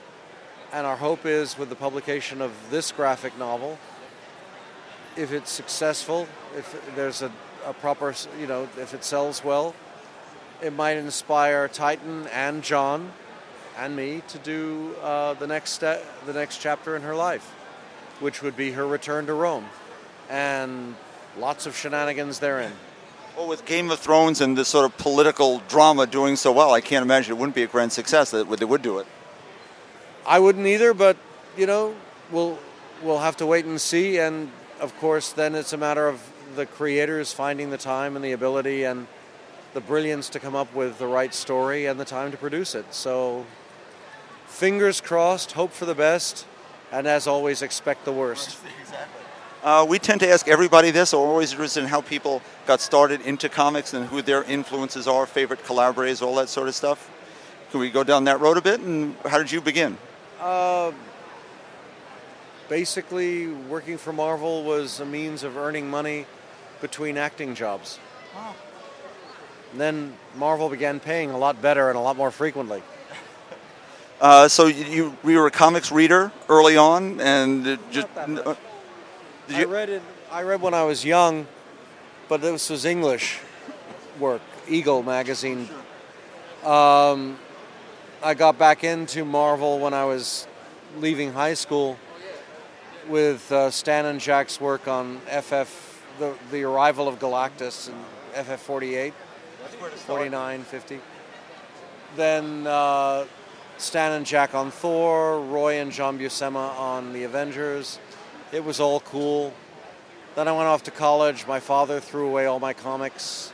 And 0.72 0.86
our 0.86 0.96
hope 0.96 1.26
is 1.26 1.56
with 1.56 1.68
the 1.68 1.74
publication 1.74 2.42
of 2.42 2.52
this 2.70 2.92
graphic 2.92 3.38
novel, 3.38 3.78
if 5.16 5.32
it's 5.32 5.50
successful, 5.50 6.28
if 6.56 6.94
there's 6.94 7.22
a, 7.22 7.32
a 7.64 7.72
proper, 7.72 8.14
you 8.38 8.46
know, 8.46 8.68
if 8.78 8.92
it 8.92 9.04
sells 9.04 9.42
well, 9.42 9.74
it 10.60 10.72
might 10.72 10.96
inspire 10.96 11.68
Titan 11.68 12.26
and 12.28 12.62
John 12.62 13.12
and 13.78 13.94
me 13.94 14.22
to 14.28 14.38
do 14.38 14.94
uh, 15.02 15.34
the 15.34 15.46
next 15.46 15.78
the 15.78 16.32
next 16.32 16.58
chapter 16.58 16.96
in 16.96 17.02
her 17.02 17.14
life, 17.14 17.54
which 18.20 18.42
would 18.42 18.56
be 18.56 18.72
her 18.72 18.86
return 18.86 19.26
to 19.26 19.34
Rome, 19.34 19.66
and 20.30 20.94
lots 21.38 21.66
of 21.66 21.76
shenanigans 21.76 22.38
therein. 22.38 22.72
Well, 23.36 23.48
with 23.48 23.66
Game 23.66 23.90
of 23.90 23.98
Thrones 23.98 24.40
and 24.40 24.56
this 24.56 24.68
sort 24.68 24.86
of 24.86 24.96
political 24.96 25.60
drama 25.68 26.06
doing 26.06 26.36
so 26.36 26.52
well, 26.52 26.72
I 26.72 26.80
can't 26.80 27.02
imagine 27.02 27.36
it 27.36 27.38
wouldn't 27.38 27.54
be 27.54 27.64
a 27.64 27.66
grand 27.66 27.92
success 27.92 28.30
that 28.30 28.48
they 28.48 28.64
would 28.64 28.80
do 28.80 28.98
it. 28.98 29.06
I 30.26 30.38
wouldn't 30.38 30.66
either, 30.66 30.94
but 30.94 31.16
you 31.56 31.66
know, 31.66 31.94
we'll 32.30 32.58
we'll 33.02 33.18
have 33.18 33.36
to 33.38 33.46
wait 33.46 33.66
and 33.66 33.80
see. 33.80 34.18
And 34.18 34.50
of 34.80 34.96
course, 34.98 35.32
then 35.32 35.54
it's 35.54 35.72
a 35.72 35.76
matter 35.76 36.08
of 36.08 36.22
the 36.54 36.66
creators 36.66 37.32
finding 37.32 37.70
the 37.70 37.78
time 37.78 38.16
and 38.16 38.24
the 38.24 38.32
ability 38.32 38.84
and 38.84 39.06
the 39.74 39.80
brilliance 39.80 40.30
to 40.30 40.40
come 40.40 40.54
up 40.54 40.74
with 40.74 40.98
the 40.98 41.06
right 41.06 41.34
story 41.34 41.86
and 41.86 42.00
the 42.00 42.04
time 42.04 42.30
to 42.30 42.38
produce 42.38 42.74
it. 42.74 42.94
So, 42.94 43.44
fingers 44.46 45.02
crossed, 45.02 45.52
hope 45.52 45.72
for 45.72 45.84
the 45.84 45.94
best, 45.94 46.46
and 46.92 47.06
as 47.06 47.26
always, 47.26 47.62
expect 47.62 48.04
the 48.04 48.12
worst. 48.12 48.58
Uh, 49.62 49.84
we 49.88 49.98
tend 49.98 50.20
to 50.20 50.28
ask 50.28 50.46
everybody 50.46 50.90
this. 50.90 51.12
We're 51.12 51.18
always 51.18 51.50
interested 51.50 51.82
in 51.82 51.88
how 51.88 52.00
people 52.00 52.40
got 52.66 52.80
started 52.80 53.20
into 53.22 53.48
comics 53.48 53.94
and 53.94 54.06
who 54.06 54.22
their 54.22 54.44
influences 54.44 55.08
are, 55.08 55.26
favorite 55.26 55.64
collaborators, 55.64 56.22
all 56.22 56.36
that 56.36 56.48
sort 56.48 56.68
of 56.68 56.74
stuff. 56.74 57.10
Can 57.70 57.80
we 57.80 57.90
go 57.90 58.04
down 58.04 58.24
that 58.24 58.40
road 58.40 58.56
a 58.56 58.62
bit? 58.62 58.80
And 58.80 59.16
how 59.24 59.38
did 59.38 59.50
you 59.50 59.60
begin? 59.60 59.98
Uh, 60.40 60.92
basically, 62.68 63.48
working 63.48 63.98
for 63.98 64.12
Marvel 64.12 64.62
was 64.62 65.00
a 65.00 65.06
means 65.06 65.42
of 65.42 65.56
earning 65.56 65.90
money 65.90 66.26
between 66.80 67.18
acting 67.18 67.54
jobs. 67.54 67.98
And 69.72 69.80
then 69.80 70.14
Marvel 70.36 70.68
began 70.68 71.00
paying 71.00 71.30
a 71.30 71.38
lot 71.38 71.60
better 71.60 71.88
and 71.88 71.98
a 71.98 72.00
lot 72.00 72.16
more 72.16 72.30
frequently. 72.30 72.82
Uh, 74.18 74.48
so 74.48 74.66
you, 74.66 75.14
you 75.24 75.38
were 75.38 75.46
a 75.46 75.50
comics 75.50 75.92
reader 75.92 76.32
early 76.48 76.78
on, 76.78 77.20
and 77.20 77.78
just 77.90 78.08
uh, 78.16 78.54
I 79.50 79.64
read 79.64 79.90
it. 79.90 80.02
I 80.32 80.42
read 80.42 80.62
when 80.62 80.72
I 80.72 80.84
was 80.84 81.04
young, 81.04 81.46
but 82.26 82.40
this 82.40 82.70
was 82.70 82.86
English 82.86 83.40
work. 84.18 84.40
Eagle 84.68 85.02
magazine. 85.02 85.68
Um, 86.64 87.38
I 88.22 88.32
got 88.34 88.58
back 88.58 88.84
into 88.84 89.24
Marvel 89.24 89.78
when 89.78 89.92
I 89.92 90.06
was 90.06 90.48
leaving 90.98 91.34
high 91.34 91.54
school 91.54 91.98
with 93.08 93.52
uh, 93.52 93.70
Stan 93.70 94.06
and 94.06 94.18
Jack's 94.18 94.58
work 94.58 94.88
on 94.88 95.18
FF, 95.26 96.02
the, 96.18 96.34
the 96.50 96.64
arrival 96.64 97.06
of 97.06 97.18
Galactus 97.18 97.90
in 97.90 98.44
FF 98.44 98.60
48, 98.60 99.12
49, 100.06 100.62
50. 100.62 101.00
Then 102.16 102.66
uh, 102.66 103.26
Stan 103.78 104.12
and 104.12 104.24
Jack 104.24 104.54
on 104.54 104.70
Thor, 104.70 105.40
Roy 105.40 105.80
and 105.80 105.92
John 105.92 106.18
Buscema 106.18 106.78
on 106.78 107.12
the 107.12 107.24
Avengers. 107.24 107.98
It 108.52 108.64
was 108.64 108.80
all 108.80 109.00
cool. 109.00 109.52
Then 110.34 110.48
I 110.48 110.52
went 110.52 110.66
off 110.68 110.82
to 110.84 110.90
college. 110.90 111.46
My 111.46 111.60
father 111.60 112.00
threw 112.00 112.26
away 112.26 112.46
all 112.46 112.58
my 112.58 112.72
comics, 112.72 113.52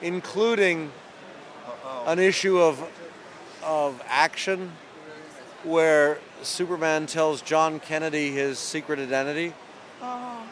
including 0.00 0.90
an 2.06 2.18
issue 2.18 2.58
of 2.58 2.82
of 3.62 4.02
action 4.08 4.72
where 5.62 6.18
Superman 6.42 7.06
tells 7.06 7.40
John 7.42 7.78
Kennedy 7.78 8.32
his 8.32 8.58
secret 8.58 8.98
identity. 8.98 9.54
Oh. 10.00 10.44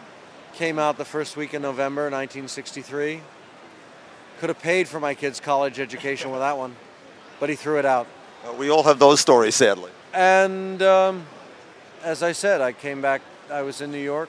Came 0.55 0.79
out 0.79 0.99
the 0.99 1.05
first 1.05 1.37
week 1.37 1.53
in 1.53 1.63
November 1.63 2.03
1963. 2.03 3.21
Could 4.39 4.49
have 4.49 4.61
paid 4.61 4.87
for 4.87 5.01
my 5.01 5.15
kid's 5.15 5.41
college 5.41 5.81
education 5.81 6.31
with 6.31 6.41
that 6.41 6.57
one, 6.57 6.77
but 7.41 7.49
he 7.49 7.57
threw 7.57 7.79
it 7.79 7.85
out. 7.85 8.07
Uh, 8.47 8.53
we 8.53 8.71
all 8.71 8.83
have 8.83 8.99
those 8.99 9.21
stories, 9.21 9.55
sadly. 9.55 9.91
And 10.13 10.83
um, 10.83 11.27
as 12.03 12.23
I 12.23 12.33
said, 12.33 12.61
I 12.61 12.73
came 12.73 13.01
back. 13.01 13.23
I 13.51 13.63
was 13.63 13.81
in 13.81 13.91
New 13.91 13.99
York 13.99 14.29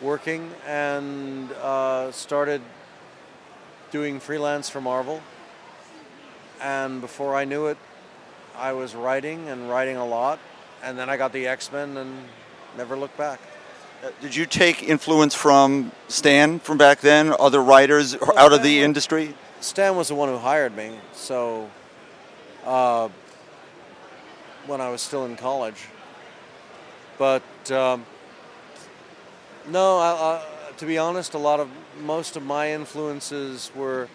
working 0.00 0.50
and 0.66 1.50
uh, 1.52 2.12
started 2.12 2.62
doing 3.90 4.20
freelance 4.20 4.68
for 4.68 4.80
Marvel. 4.80 5.22
And 6.60 7.00
before 7.00 7.34
I 7.34 7.44
knew 7.44 7.66
it, 7.66 7.78
I 8.56 8.72
was 8.72 8.94
writing 8.94 9.48
and 9.48 9.70
writing 9.70 9.96
a 9.96 10.06
lot. 10.06 10.38
And 10.82 10.98
then 10.98 11.08
I 11.08 11.16
got 11.16 11.32
the 11.32 11.46
X 11.46 11.72
Men 11.72 11.96
and 11.96 12.24
never 12.76 12.96
looked 12.96 13.16
back. 13.16 13.40
Uh, 14.02 14.10
Did 14.20 14.34
you 14.36 14.46
take 14.46 14.82
influence 14.82 15.34
from 15.34 15.90
Stan 16.06 16.60
from 16.60 16.78
back 16.78 17.00
then, 17.00 17.34
other 17.38 17.62
writers 17.62 18.16
out 18.36 18.52
of 18.52 18.62
the 18.62 18.80
industry? 18.80 19.34
Stan 19.60 19.96
was 19.96 20.08
the 20.08 20.14
one 20.14 20.28
who 20.28 20.38
hired 20.38 20.76
me, 20.76 20.96
so 21.12 21.68
uh, 22.64 23.08
when 24.68 24.80
I 24.82 24.90
was 24.90 25.00
still 25.00 25.24
in 25.24 25.34
college. 25.34 25.86
But 27.16 27.42
um, 27.72 28.04
no, 29.68 29.98
I, 29.98 30.10
I, 30.10 30.72
to 30.76 30.86
be 30.86 30.98
honest, 30.98 31.34
a 31.34 31.38
lot 31.38 31.58
of 31.58 31.68
most 32.02 32.36
of 32.36 32.44
my 32.44 32.72
influences 32.72 33.72
were 33.74 34.08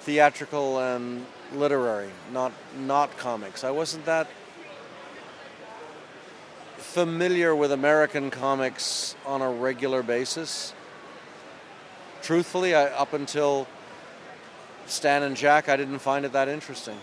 theatrical 0.00 0.80
and 0.80 1.24
literary, 1.54 2.10
not 2.32 2.52
not 2.76 3.16
comics. 3.16 3.64
I 3.64 3.70
wasn't 3.70 4.04
that 4.04 4.26
familiar 6.76 7.54
with 7.54 7.72
American 7.72 8.30
comics 8.30 9.14
on 9.24 9.40
a 9.40 9.50
regular 9.50 10.02
basis. 10.02 10.74
Truthfully, 12.20 12.74
I, 12.74 12.86
up 12.86 13.12
until 13.14 13.66
Stan 14.86 15.22
and 15.22 15.36
Jack, 15.36 15.68
I 15.68 15.76
didn't 15.76 16.00
find 16.00 16.26
it 16.26 16.32
that 16.32 16.48
interesting. 16.48 16.98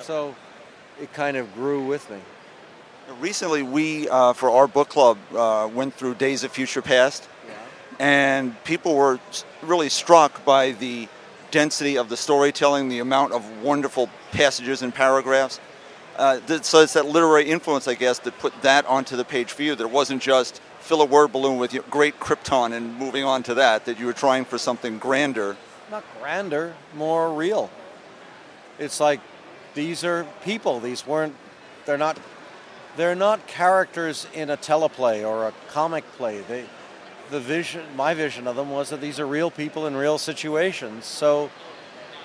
So 0.00 0.36
it 1.00 1.12
kind 1.12 1.36
of 1.36 1.52
grew 1.54 1.84
with 1.84 2.08
me. 2.10 2.18
Recently, 3.20 3.62
we, 3.62 4.08
uh, 4.08 4.32
for 4.32 4.50
our 4.50 4.66
book 4.66 4.88
club, 4.88 5.18
uh, 5.34 5.68
went 5.72 5.94
through 5.94 6.14
Days 6.14 6.42
of 6.42 6.50
Future 6.50 6.82
Past, 6.82 7.28
and 7.98 8.62
people 8.64 8.94
were 8.94 9.20
really 9.62 9.88
struck 9.88 10.44
by 10.44 10.72
the 10.72 11.08
density 11.50 11.96
of 11.96 12.08
the 12.08 12.16
storytelling, 12.16 12.88
the 12.88 12.98
amount 12.98 13.32
of 13.32 13.62
wonderful 13.62 14.10
passages 14.32 14.82
and 14.82 14.94
paragraphs. 14.94 15.60
Uh, 16.16 16.40
so 16.62 16.80
it's 16.80 16.94
that 16.94 17.06
literary 17.06 17.48
influence, 17.48 17.86
I 17.86 17.94
guess, 17.94 18.18
that 18.20 18.38
put 18.38 18.60
that 18.62 18.86
onto 18.86 19.16
the 19.16 19.24
page 19.24 19.52
for 19.52 19.62
you. 19.62 19.74
That 19.74 19.84
it 19.84 19.90
wasn't 19.90 20.22
just 20.22 20.60
fill 20.80 21.02
a 21.02 21.06
word 21.06 21.32
balloon 21.32 21.58
with 21.58 21.72
great 21.90 22.18
Krypton 22.18 22.72
and 22.72 22.98
moving 22.98 23.24
on 23.24 23.42
to 23.44 23.54
that. 23.54 23.84
That 23.84 23.98
you 24.00 24.06
were 24.06 24.12
trying 24.12 24.44
for 24.44 24.58
something 24.58 24.98
grander. 24.98 25.56
not 25.90 26.04
grander, 26.20 26.74
more 26.94 27.32
real. 27.32 27.70
It's 28.78 28.98
like 28.98 29.20
these 29.76 30.04
are 30.04 30.26
people. 30.42 30.80
These 30.80 31.06
weren't. 31.06 31.36
They're 31.84 31.98
not. 31.98 32.18
They're 32.96 33.14
not 33.14 33.46
characters 33.46 34.26
in 34.32 34.48
a 34.48 34.56
teleplay 34.56 35.22
or 35.22 35.46
a 35.46 35.52
comic 35.68 36.04
play. 36.16 36.40
They, 36.40 36.64
the 37.30 37.40
vision, 37.40 37.84
my 37.94 38.14
vision 38.14 38.46
of 38.46 38.56
them 38.56 38.70
was 38.70 38.88
that 38.88 39.02
these 39.02 39.20
are 39.20 39.26
real 39.26 39.50
people 39.50 39.86
in 39.86 39.94
real 39.94 40.16
situations. 40.16 41.04
So, 41.04 41.50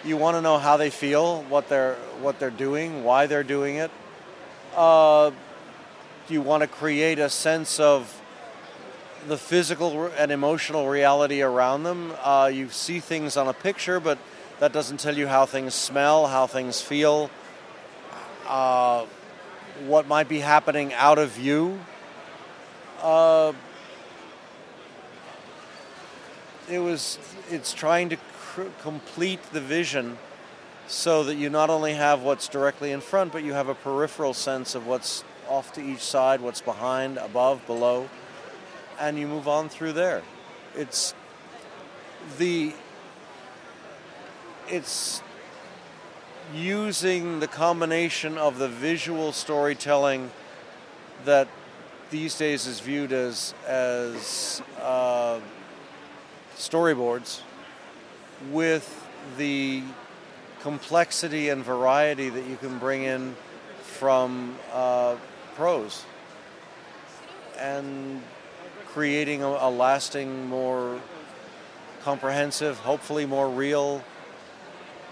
you 0.06 0.16
want 0.16 0.38
to 0.38 0.42
know 0.42 0.58
how 0.60 0.78
they 0.78 0.90
feel, 0.90 1.44
what 1.44 1.68
they're 1.68 1.96
what 2.22 2.40
they're 2.40 2.50
doing, 2.50 3.04
why 3.04 3.28
they're 3.28 3.44
doing 3.44 3.76
it. 3.76 3.92
Uh, 4.74 5.32
you 6.30 6.42
want 6.42 6.62
to 6.62 6.68
create 6.68 7.20
a 7.20 7.30
sense 7.30 7.82
of 7.82 8.22
the 9.28 9.38
physical 9.38 10.10
and 10.18 10.32
emotional 10.32 10.88
reality 10.88 11.42
around 11.42 11.84
them. 11.84 12.14
Uh, 12.24 12.50
you 12.52 12.70
see 12.70 13.02
things 13.02 13.36
on 13.36 13.50
a 13.50 13.54
picture, 13.54 14.00
but 14.00 14.18
that 14.60 14.72
doesn't 14.72 15.02
tell 15.02 15.18
you 15.18 15.28
how 15.28 15.46
things 15.46 15.74
smell, 15.74 16.28
how 16.28 16.48
things 16.48 16.82
feel, 16.82 17.30
uh, 18.52 19.06
what 19.88 20.08
might 20.08 20.30
be 20.30 20.40
happening 20.40 20.94
out 20.94 21.18
of 21.18 21.32
view. 21.32 21.80
Uh, 23.02 23.54
it 26.70 26.78
was. 26.78 27.18
It's 27.50 27.74
trying 27.74 28.10
to 28.10 28.18
cr- 28.18 28.70
complete 28.84 29.42
the 29.52 29.62
vision 29.62 30.20
so 30.86 31.24
that 31.24 31.36
you 31.36 31.50
not 31.50 31.72
only 31.72 31.94
have 31.94 32.22
what's 32.22 32.48
directly 32.48 32.92
in 32.92 33.02
front, 33.02 33.32
but 33.32 33.44
you 33.44 33.54
have 33.54 33.70
a 33.70 33.76
peripheral 33.76 34.36
sense 34.36 34.76
of 34.76 34.86
what's 34.86 35.24
off 35.50 35.74
to 35.74 35.82
each 35.82 36.02
side, 36.02 36.42
what's 36.42 36.62
behind, 36.62 37.18
above, 37.18 37.66
below 37.66 38.08
and 39.02 39.18
you 39.18 39.28
move 39.28 39.48
on 39.48 39.68
through 39.68 39.94
there. 39.94 40.22
It's 40.76 41.14
the 42.38 42.74
it's 44.70 45.22
using 46.54 47.40
the 47.40 47.48
combination 47.48 48.38
of 48.38 48.58
the 48.58 48.68
visual 48.68 49.32
storytelling 49.32 50.32
that 51.26 51.48
these 52.10 52.38
days 52.38 52.68
is 52.68 52.80
viewed 52.80 53.14
as 53.14 53.54
as 53.68 54.62
uh, 54.82 55.40
storyboards 56.56 57.42
with 58.52 59.08
the 59.38 59.84
complexity 60.62 61.50
and 61.50 61.64
variety 61.64 62.30
that 62.30 62.46
you 62.46 62.58
can 62.58 62.78
bring 62.80 63.04
in 63.04 63.36
from 63.82 64.56
uh, 64.74 65.16
prose 65.56 66.06
and 67.58 68.22
creating 68.88 69.42
a, 69.42 69.48
a 69.48 69.70
lasting, 69.70 70.48
more 70.48 71.00
comprehensive, 72.04 72.78
hopefully 72.80 73.26
more 73.26 73.50
real 73.50 74.04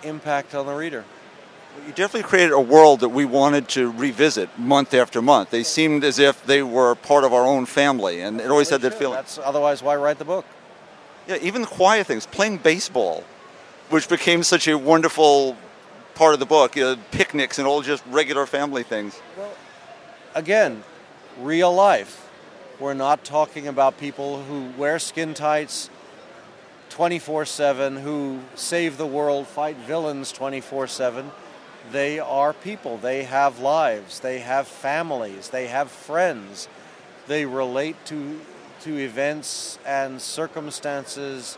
impact 0.03 0.55
on 0.55 0.65
the 0.65 0.73
reader. 0.73 1.05
You 1.85 1.93
definitely 1.93 2.27
created 2.27 2.51
a 2.51 2.59
world 2.59 2.99
that 2.99 3.09
we 3.09 3.25
wanted 3.25 3.67
to 3.69 3.91
revisit 3.91 4.59
month 4.59 4.93
after 4.93 5.21
month. 5.21 5.49
They 5.49 5.63
seemed 5.63 6.03
as 6.03 6.19
if 6.19 6.45
they 6.45 6.61
were 6.61 6.95
part 6.95 7.23
of 7.23 7.33
our 7.33 7.45
own 7.45 7.65
family, 7.65 8.21
and 8.21 8.39
it 8.39 8.49
always 8.49 8.69
had 8.69 8.81
that 8.81 8.93
feeling. 8.93 9.15
That's 9.15 9.37
otherwise 9.39 9.81
why 9.81 9.95
write 9.95 10.19
the 10.19 10.25
book? 10.25 10.45
Yeah, 11.27 11.37
even 11.41 11.61
the 11.61 11.67
quiet 11.67 12.07
things, 12.07 12.25
playing 12.25 12.57
baseball, 12.57 13.23
which 13.89 14.07
became 14.09 14.43
such 14.43 14.67
a 14.67 14.77
wonderful 14.77 15.57
part 16.15 16.33
of 16.33 16.39
the 16.39 16.45
book. 16.45 16.75
You 16.75 16.83
know, 16.83 16.97
picnics 17.11 17.59
and 17.59 17.67
all 17.67 17.81
just 17.81 18.03
regular 18.07 18.45
family 18.45 18.83
things. 18.83 19.19
Well, 19.37 19.53
Again, 20.35 20.83
real 21.39 21.73
life. 21.73 22.29
We're 22.79 22.93
not 22.93 23.25
talking 23.25 23.67
about 23.67 23.97
people 23.97 24.43
who 24.43 24.69
wear 24.77 24.99
skin 24.99 25.33
tights 25.33 25.89
24 26.91 27.45
7, 27.45 27.97
who 27.97 28.39
save 28.55 28.97
the 28.97 29.05
world, 29.05 29.47
fight 29.47 29.75
villains 29.77 30.31
24 30.31 30.87
7. 30.87 31.31
They 31.91 32.19
are 32.19 32.53
people. 32.53 32.97
They 32.97 33.23
have 33.23 33.59
lives. 33.59 34.19
They 34.19 34.39
have 34.39 34.67
families. 34.67 35.49
They 35.49 35.67
have 35.67 35.89
friends. 35.89 36.67
They 37.27 37.45
relate 37.45 37.95
to, 38.05 38.39
to 38.81 38.97
events 38.97 39.79
and 39.85 40.21
circumstances 40.21 41.57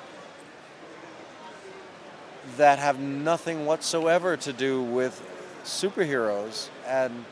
that 2.57 2.79
have 2.79 2.99
nothing 2.99 3.65
whatsoever 3.65 4.35
to 4.37 4.53
do 4.53 4.81
with 4.81 5.21
superheroes 5.63 6.69
and 6.87 7.25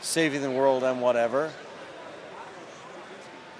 saving 0.00 0.42
the 0.42 0.50
world 0.50 0.84
and 0.84 1.00
whatever. 1.00 1.50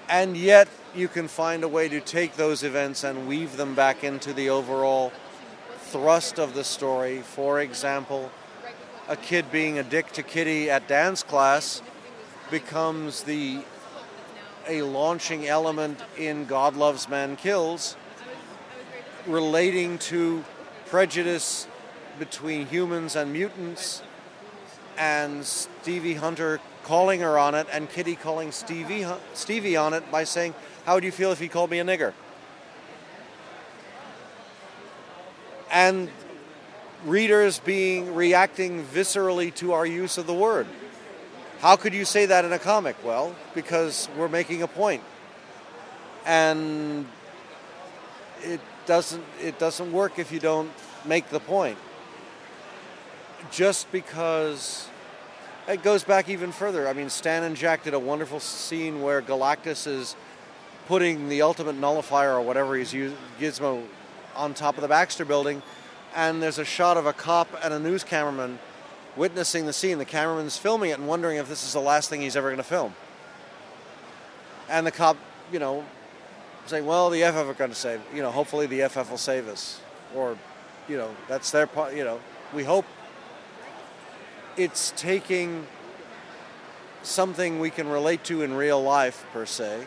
And 0.08 0.36
yet, 0.36 0.68
you 0.94 1.08
can 1.08 1.28
find 1.28 1.64
a 1.64 1.68
way 1.68 1.88
to 1.88 2.00
take 2.00 2.36
those 2.36 2.62
events 2.62 3.02
and 3.02 3.26
weave 3.26 3.56
them 3.56 3.74
back 3.74 4.04
into 4.04 4.32
the 4.32 4.50
overall 4.50 5.12
thrust 5.78 6.38
of 6.38 6.54
the 6.54 6.64
story. 6.64 7.18
For 7.18 7.60
example, 7.60 8.30
a 9.08 9.16
kid 9.16 9.50
being 9.52 9.78
a 9.78 9.82
dick 9.82 10.10
to 10.12 10.22
Kitty 10.22 10.70
at 10.70 10.88
dance 10.88 11.22
class 11.22 11.82
becomes 12.50 13.22
the 13.22 13.60
a 14.68 14.82
launching 14.82 15.46
element 15.46 16.00
in 16.18 16.44
God 16.44 16.74
Loves 16.76 17.08
Man 17.08 17.36
Kills, 17.36 17.96
relating 19.26 19.98
to 19.98 20.44
prejudice 20.86 21.68
between 22.18 22.66
humans 22.66 23.14
and 23.14 23.32
mutants, 23.32 24.02
and 24.98 25.44
Stevie 25.44 26.14
Hunter 26.14 26.58
calling 26.82 27.20
her 27.20 27.38
on 27.38 27.54
it, 27.54 27.68
and 27.72 27.88
Kitty 27.88 28.16
calling 28.16 28.50
Stevie 28.50 29.06
Stevie 29.34 29.76
on 29.76 29.94
it 29.94 30.10
by 30.10 30.24
saying, 30.24 30.54
"How 30.84 30.94
would 30.94 31.04
you 31.04 31.12
feel 31.12 31.30
if 31.30 31.38
he 31.38 31.48
called 31.48 31.70
me 31.70 31.78
a 31.78 31.84
nigger?" 31.84 32.12
And 35.70 36.10
readers 37.04 37.58
being 37.60 38.14
reacting 38.14 38.84
viscerally 38.84 39.54
to 39.56 39.72
our 39.72 39.86
use 39.86 40.18
of 40.18 40.26
the 40.26 40.34
word. 40.34 40.66
How 41.60 41.76
could 41.76 41.94
you 41.94 42.04
say 42.04 42.26
that 42.26 42.44
in 42.44 42.52
a 42.52 42.58
comic? 42.58 42.96
Well, 43.04 43.34
because 43.54 44.08
we're 44.16 44.28
making 44.28 44.62
a 44.62 44.68
point. 44.68 45.02
And 46.24 47.06
it 48.42 48.60
doesn't 48.86 49.24
it 49.42 49.58
doesn't 49.58 49.92
work 49.92 50.18
if 50.18 50.32
you 50.32 50.40
don't 50.40 50.70
make 51.04 51.28
the 51.30 51.40
point. 51.40 51.78
Just 53.50 53.90
because 53.92 54.88
it 55.68 55.82
goes 55.82 56.04
back 56.04 56.28
even 56.28 56.52
further. 56.52 56.88
I 56.88 56.92
mean, 56.92 57.10
Stan 57.10 57.42
and 57.42 57.56
Jack 57.56 57.84
did 57.84 57.94
a 57.94 57.98
wonderful 57.98 58.40
scene 58.40 59.02
where 59.02 59.22
Galactus 59.22 59.86
is 59.86 60.16
putting 60.86 61.28
the 61.28 61.42
ultimate 61.42 61.76
nullifier 61.76 62.34
or 62.34 62.42
whatever 62.42 62.76
he's 62.76 62.92
using, 62.92 63.18
Gizmo, 63.40 63.82
on 64.36 64.54
top 64.54 64.76
of 64.76 64.82
the 64.82 64.88
Baxter 64.88 65.24
building, 65.24 65.62
and 66.16 66.42
there's 66.42 66.58
a 66.58 66.64
shot 66.64 66.96
of 66.96 67.04
a 67.06 67.12
cop 67.12 67.46
and 67.62 67.74
a 67.74 67.78
news 67.78 68.02
cameraman 68.02 68.58
witnessing 69.16 69.66
the 69.66 69.72
scene. 69.72 69.98
The 69.98 70.04
cameraman's 70.06 70.56
filming 70.56 70.90
it 70.90 70.98
and 70.98 71.06
wondering 71.06 71.36
if 71.36 71.48
this 71.48 71.62
is 71.62 71.74
the 71.74 71.80
last 71.80 72.08
thing 72.08 72.22
he's 72.22 72.36
ever 72.36 72.48
going 72.48 72.56
to 72.56 72.64
film. 72.64 72.94
And 74.68 74.86
the 74.86 74.90
cop, 74.90 75.18
you 75.52 75.58
know, 75.58 75.84
saying, 76.64 76.86
"Well, 76.86 77.10
the 77.10 77.22
FF 77.22 77.46
are 77.48 77.54
going 77.54 77.70
to 77.70 77.76
save. 77.76 78.00
You 78.12 78.22
know, 78.22 78.30
hopefully 78.30 78.66
the 78.66 78.82
FF 78.82 79.10
will 79.10 79.18
save 79.18 79.46
us, 79.46 79.80
or, 80.14 80.36
you 80.88 80.96
know, 80.96 81.14
that's 81.28 81.50
their 81.50 81.66
part. 81.66 81.94
You 81.94 82.02
know, 82.02 82.20
we 82.52 82.64
hope." 82.64 82.86
It's 84.56 84.94
taking 84.96 85.66
something 87.02 87.60
we 87.60 87.68
can 87.68 87.88
relate 87.90 88.24
to 88.24 88.40
in 88.40 88.54
real 88.54 88.82
life, 88.82 89.26
per 89.34 89.44
se, 89.44 89.86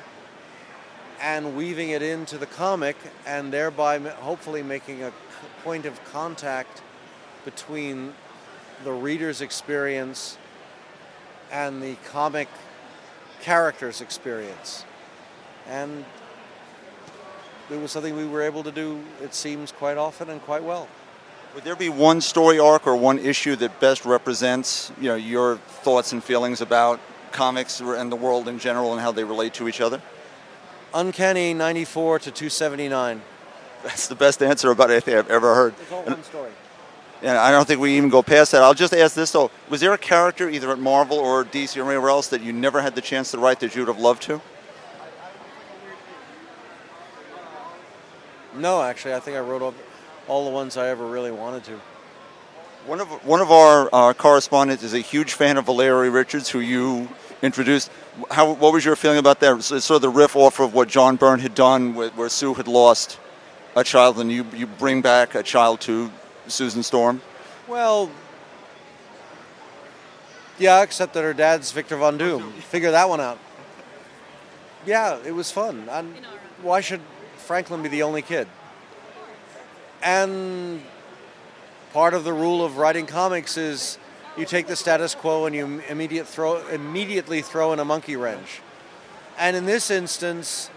and 1.22 1.56
weaving 1.56 1.90
it 1.90 2.02
into 2.02 2.38
the 2.38 2.46
comic, 2.46 2.96
and 3.26 3.52
thereby 3.52 4.00
hopefully 4.00 4.64
making 4.64 5.04
a 5.04 5.12
point 5.64 5.86
of 5.86 6.04
contact 6.06 6.82
between 7.46 8.14
the 8.84 8.92
reader's 8.92 9.42
experience 9.42 10.38
and 11.52 11.82
the 11.82 11.96
comic 12.06 12.48
character's 13.42 14.02
experience. 14.02 14.86
And 15.68 16.06
it 17.70 17.80
was 17.80 17.92
something 17.92 18.16
we 18.16 18.26
were 18.26 18.42
able 18.42 18.64
to 18.64 18.72
do. 18.72 19.02
It 19.22 19.34
seems 19.34 19.72
quite 19.72 19.98
often 19.98 20.30
and 20.30 20.42
quite 20.42 20.64
well. 20.64 20.88
Would 21.56 21.64
there 21.64 21.76
be 21.76 21.90
one 21.90 22.22
story 22.22 22.60
arc 22.60 22.86
or 22.86 22.96
one 22.96 23.20
issue 23.20 23.56
that 23.58 23.80
best 23.80 24.06
represents, 24.06 24.92
you 25.00 25.10
know, 25.10 25.16
your 25.16 25.58
thoughts 25.58 26.12
and 26.14 26.24
feelings 26.24 26.62
about 26.62 27.00
comics 27.32 27.80
and 27.80 28.12
the 28.12 28.16
world 28.16 28.48
in 28.48 28.60
general 28.60 28.92
and 28.94 29.02
how 29.02 29.12
they 29.12 29.24
relate 29.24 29.54
to 29.56 29.68
each 29.68 29.82
other? 29.82 30.02
Uncanny 30.94 31.54
94 31.54 32.20
to 32.20 32.32
279. 32.32 33.22
That's 33.84 34.08
the 34.08 34.16
best 34.16 34.42
answer 34.42 34.72
about 34.72 34.92
anything 34.92 35.16
I've 35.16 35.30
ever 35.30 35.56
heard. 35.56 35.74
It's 35.82 35.92
all 35.92 36.04
one 36.04 36.24
story. 36.24 36.52
And 37.22 37.38
I 37.38 37.52
don't 37.52 37.68
think 37.68 37.82
we 37.82 37.98
even 37.98 38.10
go 38.10 38.24
past 38.24 38.54
that. 38.54 38.62
I'll 38.62 38.74
just 38.74 38.94
ask 38.94 39.14
this 39.14 39.32
though: 39.32 39.52
Was 39.70 39.82
there 39.82 39.94
a 39.94 39.98
character 39.98 40.50
either 40.50 40.72
at 40.72 40.80
Marvel 40.80 41.18
or 41.18 41.44
DC 41.44 41.78
or 41.78 41.90
anywhere 41.92 42.10
else 42.10 42.28
that 42.30 42.42
you 42.42 42.54
never 42.54 42.82
had 42.82 42.96
the 42.96 43.02
chance 43.02 43.32
to 43.32 43.38
write 43.38 43.60
that 43.60 43.76
you'd 43.76 43.88
have 43.88 44.00
loved 44.00 44.22
to? 44.24 44.42
No, 48.56 48.82
actually, 48.82 49.14
I 49.14 49.20
think 49.20 49.38
I 49.38 49.42
wrote 49.42 49.62
all, 49.62 49.74
all 50.28 50.46
the 50.46 50.52
ones 50.52 50.76
I 50.76 50.90
ever 50.90 51.06
really 51.06 51.32
wanted 51.32 51.64
to. 51.66 51.80
One 52.86 53.02
of 53.02 53.08
one 53.26 53.42
of 53.42 53.52
our 53.52 53.90
uh, 53.92 54.14
correspondents 54.14 54.84
is 54.84 54.94
a 54.94 55.00
huge 55.00 55.34
fan 55.34 55.58
of 55.58 55.66
Valeria 55.66 56.10
Richards, 56.10 56.50
who 56.50 56.60
you 56.60 57.10
introduced. 57.42 57.92
How 58.32 58.54
what 58.54 58.74
was 58.74 58.86
your 58.86 58.96
feeling 58.96 59.18
about 59.18 59.40
that? 59.40 59.58
It's 59.58 59.68
sort 59.68 59.92
of 59.92 60.02
the 60.02 60.10
riff 60.10 60.36
off 60.36 60.60
of 60.60 60.74
what 60.74 60.88
John 60.88 61.16
Byrne 61.16 61.40
had 61.40 61.56
done, 61.56 61.96
where, 61.96 62.10
where 62.10 62.30
Sue 62.30 62.54
had 62.54 62.68
lost 62.68 63.20
a 63.76 63.84
child, 63.84 64.20
and 64.20 64.32
you 64.32 64.46
you 64.56 64.68
bring 64.68 65.02
back 65.02 65.36
a 65.36 65.44
child 65.44 65.82
to 65.82 66.12
Susan 66.48 66.84
Storm. 66.84 67.22
Well, 67.68 68.10
yeah, 70.58 70.82
except 70.82 71.14
that 71.14 71.24
her 71.24 71.34
dad's 71.34 71.72
Victor 71.72 71.98
Von 71.98 72.18
Doom. 72.18 72.52
Figure 72.54 72.92
that 72.92 73.08
one 73.08 73.22
out. 73.22 73.40
Yeah, 74.86 75.20
it 75.26 75.32
was 75.32 75.52
fun. 75.52 75.88
And 75.90 76.16
why 76.62 76.82
should 76.82 77.02
Franklin 77.38 77.84
be 77.84 77.90
the 77.90 78.04
only 78.04 78.22
kid? 78.22 78.48
And 80.02 80.82
part 81.94 82.14
of 82.14 82.24
the 82.24 82.34
rule 82.34 82.64
of 82.64 82.78
writing 82.78 83.06
comics 83.06 83.58
is 83.58 83.98
you 84.40 84.46
take 84.46 84.68
the 84.68 84.76
status 84.76 85.16
quo 85.16 85.46
and 85.46 85.56
you 85.56 85.82
immediate 85.90 86.26
throw, 86.26 86.66
immediately 86.68 87.42
throw 87.42 87.74
in 87.74 87.80
a 87.80 87.86
monkey 87.86 88.16
wrench. 88.16 88.62
And 89.38 89.56
in 89.56 89.66
this 89.66 89.92
instance, 89.92 90.70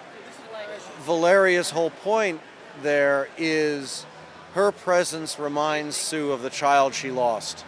Valeria's 1.03 1.71
whole 1.71 1.91
point 1.91 2.41
there 2.83 3.29
is 3.39 4.05
her 4.55 4.73
presence 4.73 5.39
reminds 5.39 5.97
Sue 5.97 6.33
of 6.33 6.43
the 6.43 6.51
child 6.51 6.95
she 6.95 7.11
lost. 7.11 7.65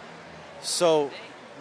So 0.61 1.11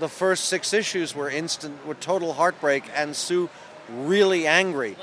the 0.00 0.08
first 0.08 0.46
six 0.46 0.72
issues 0.72 1.14
were 1.14 1.30
instant, 1.30 1.86
were 1.86 1.94
total 1.94 2.32
heartbreak, 2.32 2.84
and 2.94 3.14
Sue 3.14 3.48
really 3.88 4.46
angry. 4.46 4.96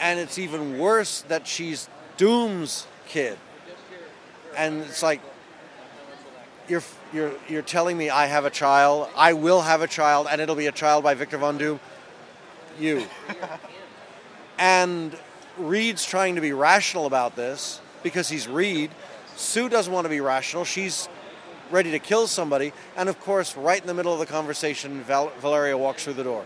And 0.00 0.20
it's 0.20 0.38
even 0.38 0.78
worse 0.78 1.22
that 1.22 1.46
she's 1.46 1.88
Doom's 2.16 2.86
kid. 3.06 3.38
And 4.56 4.82
it's 4.82 5.02
like, 5.02 5.20
you're, 6.68 6.82
you're, 7.12 7.32
you're 7.48 7.62
telling 7.62 7.96
me 7.96 8.10
I 8.10 8.26
have 8.26 8.44
a 8.44 8.50
child, 8.50 9.08
I 9.16 9.32
will 9.32 9.62
have 9.62 9.82
a 9.82 9.86
child, 9.86 10.26
and 10.30 10.40
it'll 10.40 10.56
be 10.56 10.66
a 10.66 10.72
child 10.72 11.04
by 11.04 11.14
Victor 11.14 11.38
Von 11.38 11.58
Doom? 11.58 11.80
You. 12.78 13.06
and 14.58 15.16
Reed's 15.58 16.04
trying 16.04 16.34
to 16.34 16.40
be 16.40 16.52
rational 16.52 17.06
about 17.06 17.36
this 17.36 17.80
because 18.02 18.28
he's 18.28 18.48
Reed. 18.48 18.90
Sue 19.36 19.68
doesn't 19.68 19.92
want 19.92 20.04
to 20.04 20.08
be 20.08 20.20
rational. 20.20 20.64
She's 20.64 21.08
ready 21.70 21.90
to 21.92 21.98
kill 21.98 22.26
somebody. 22.26 22.72
And 22.96 23.08
of 23.08 23.20
course, 23.20 23.56
right 23.56 23.80
in 23.80 23.86
the 23.86 23.94
middle 23.94 24.12
of 24.12 24.18
the 24.18 24.26
conversation, 24.26 25.02
Val- 25.02 25.32
Valeria 25.40 25.76
walks 25.76 26.04
through 26.04 26.14
the 26.14 26.24
door. 26.24 26.44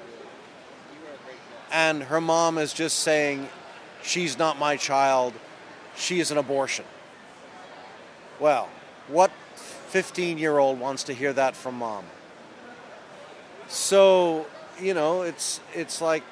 And 1.71 2.03
her 2.05 2.21
mom 2.21 2.59
is 2.59 2.73
just 2.73 3.01
saying, 3.01 3.49
She's 4.03 4.39
not 4.39 4.59
my 4.59 4.77
child. 4.77 5.35
She 5.97 6.21
is 6.21 6.31
an 6.31 6.39
abortion. 6.39 6.85
Well, 8.41 8.69
what 9.09 9.31
15 9.89 10.39
year 10.39 10.59
old 10.59 10.79
wants 10.79 11.05
to 11.05 11.13
hear 11.13 11.33
that 11.33 11.57
from 11.57 11.77
mom? 11.77 12.05
So, 13.69 14.47
you 14.81 14.95
know, 14.95 15.23
it's, 15.23 15.61
it's 15.75 16.01
like 16.01 16.23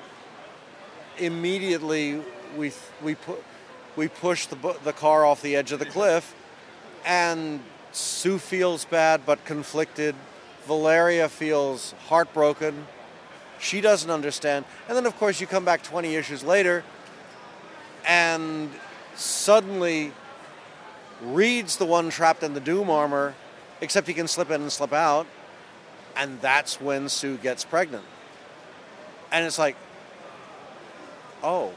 immediately 1.18 2.22
we, 2.56 2.72
we, 3.02 3.14
put, 3.14 3.42
we 3.96 4.08
push 4.08 4.46
the, 4.46 4.76
the 4.84 4.92
car 4.92 5.24
off 5.24 5.42
the 5.42 5.56
edge 5.56 5.72
of 5.72 5.78
the 5.78 5.86
cliff 5.86 6.34
and 7.04 7.60
Sue 7.92 8.38
feels 8.38 8.84
bad 8.84 9.24
but 9.24 9.44
conflicted. 9.44 10.14
Valeria 10.66 11.28
feels 11.28 11.92
heartbroken. 12.08 12.86
She 13.58 13.80
doesn't 13.80 14.10
understand. 14.10 14.66
And 14.88 14.96
then, 14.96 15.06
of 15.06 15.16
course, 15.16 15.40
you 15.40 15.46
come 15.46 15.64
back 15.64 15.82
20 15.82 16.14
issues 16.14 16.44
later, 16.44 16.84
and 18.06 18.70
suddenly 19.14 20.12
Reed's 21.22 21.76
the 21.76 21.86
one 21.86 22.10
trapped 22.10 22.42
in 22.42 22.52
the 22.52 22.60
Doom 22.60 22.90
armor, 22.90 23.34
except 23.80 24.06
he 24.06 24.14
can 24.14 24.28
slip 24.28 24.50
in 24.50 24.62
and 24.62 24.72
slip 24.72 24.92
out. 24.92 25.26
And 26.16 26.40
that's 26.40 26.80
when 26.80 27.08
Sue 27.08 27.36
gets 27.36 27.64
pregnant. 27.64 28.04
And 29.30 29.44
it's 29.44 29.58
like, 29.58 29.76
oh, 31.42 31.72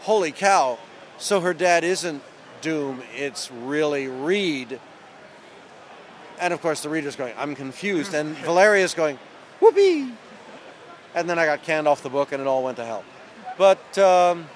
holy 0.00 0.32
cow. 0.32 0.78
So 1.18 1.40
her 1.40 1.54
dad 1.54 1.82
isn't 1.82 2.22
Doom, 2.60 3.02
it's 3.14 3.50
really 3.50 4.08
Reed. 4.08 4.80
And 6.38 6.52
of 6.52 6.60
course, 6.60 6.82
the 6.82 6.88
reader's 6.88 7.16
going, 7.16 7.34
I'm 7.36 7.54
confused. 7.54 8.14
And 8.14 8.36
Valeria's 8.44 8.94
going, 8.94 9.18
whoopee. 9.60 10.12
And 11.14 11.30
then 11.30 11.38
I 11.38 11.46
got 11.46 11.62
canned 11.62 11.88
off 11.88 12.02
the 12.02 12.10
book 12.10 12.32
and 12.32 12.40
it 12.40 12.46
all 12.46 12.62
went 12.62 12.76
to 12.76 12.84
hell. 12.84 13.04
But 13.56 13.98
um, 13.98 14.46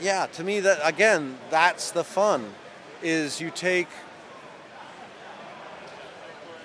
yeah, 0.00 0.26
to 0.26 0.44
me, 0.44 0.60
that 0.60 0.80
again, 0.82 1.38
that's 1.50 1.92
the 1.92 2.04
fun 2.04 2.52
is 3.02 3.40
you 3.40 3.50
take 3.50 3.88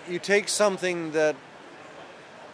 you 0.10 0.20
take 0.20 0.48
something 0.48 1.12
that 1.12 1.36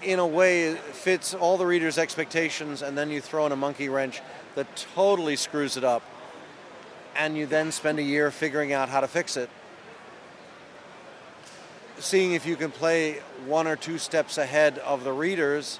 in 0.01 0.19
a 0.19 0.27
way 0.27 0.75
fits 0.75 1.33
all 1.33 1.57
the 1.57 1.65
reader's 1.65 1.97
expectations 1.97 2.81
and 2.81 2.97
then 2.97 3.09
you 3.09 3.19
throw 3.19 3.45
in 3.45 3.51
a 3.51 3.55
monkey 3.55 3.89
wrench 3.89 4.21
that 4.55 4.67
totally 4.93 5.35
screws 5.35 5.75
it 5.75 5.83
up 5.83 6.03
and 7.15 7.35
you 7.35 7.45
then 7.45 7.71
spend 7.71 7.97
a 7.97 8.03
year 8.03 8.29
figuring 8.29 8.73
out 8.73 8.89
how 8.89 8.99
to 8.99 9.07
fix 9.07 9.37
it 9.37 9.49
seeing 11.97 12.33
if 12.33 12.45
you 12.45 12.55
can 12.55 12.69
play 12.69 13.19
one 13.47 13.65
or 13.65 13.75
two 13.75 13.97
steps 13.97 14.37
ahead 14.37 14.77
of 14.79 15.03
the 15.03 15.11
readers 15.11 15.79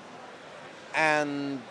and 0.95 1.61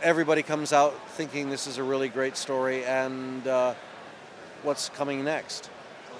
everybody 0.00 0.44
comes 0.44 0.72
out 0.72 0.94
thinking 1.10 1.50
this 1.50 1.66
is 1.66 1.76
a 1.78 1.82
really 1.82 2.08
great 2.08 2.36
story 2.36 2.84
and 2.84 3.48
uh, 3.48 3.74
what's 4.62 4.88
coming 4.90 5.24
next 5.24 5.70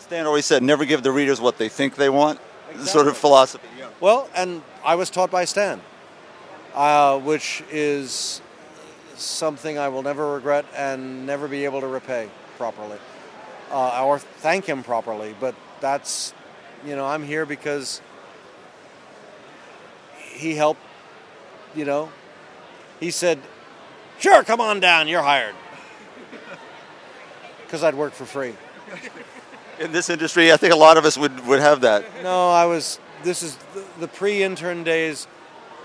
Stan 0.09 0.25
always 0.25 0.47
said, 0.47 0.63
"Never 0.63 0.87
give 0.87 1.03
the 1.03 1.13
readers 1.13 1.39
what 1.39 1.59
they 1.59 1.69
think 1.69 1.97
they 1.97 2.09
want." 2.09 2.41
Sort 2.85 3.09
of 3.09 3.17
philosophy. 3.17 3.67
Well, 4.01 4.29
and 4.35 4.63
I 4.85 4.95
was 4.95 5.11
taught 5.11 5.31
by 5.31 5.45
Stan, 5.45 5.81
uh, 6.75 7.19
which 7.19 7.63
is 7.71 8.41
something 9.17 9.79
I 9.79 9.89
will 9.89 10.03
never 10.03 10.35
regret 10.35 10.65
and 10.77 11.27
never 11.27 11.49
be 11.49 11.65
able 11.65 11.81
to 11.81 11.89
repay 11.89 12.31
properly, 12.57 12.99
uh, 13.73 14.05
or 14.05 14.19
thank 14.19 14.67
him 14.67 14.83
properly. 14.83 15.35
But 15.41 15.55
that's, 15.81 16.33
you 16.87 16.95
know, 16.95 17.05
I'm 17.07 17.25
here 17.25 17.45
because 17.47 18.01
he 20.17 20.55
helped. 20.55 20.81
You 21.75 21.85
know, 21.85 22.11
he 23.01 23.11
said, 23.11 23.41
"Sure, 24.19 24.43
come 24.45 24.61
on 24.61 24.81
down. 24.81 25.09
You're 25.09 25.23
hired." 25.23 25.55
Because 27.65 27.85
I'd 27.85 27.95
work 27.95 28.15
for 28.15 28.25
free. 28.25 28.55
In 29.81 29.93
this 29.93 30.11
industry, 30.11 30.53
I 30.53 30.57
think 30.57 30.73
a 30.73 30.77
lot 30.77 30.97
of 30.97 31.05
us 31.05 31.17
would, 31.17 31.47
would 31.47 31.61
have 31.61 31.83
that. 31.83 32.05
No, 32.23 32.51
I 32.51 32.67
was. 32.67 32.99
This 33.23 33.43
is 33.43 33.57
the, 33.75 33.85
the 34.01 34.09
pre-intern 34.09 34.85
days. 34.85 35.27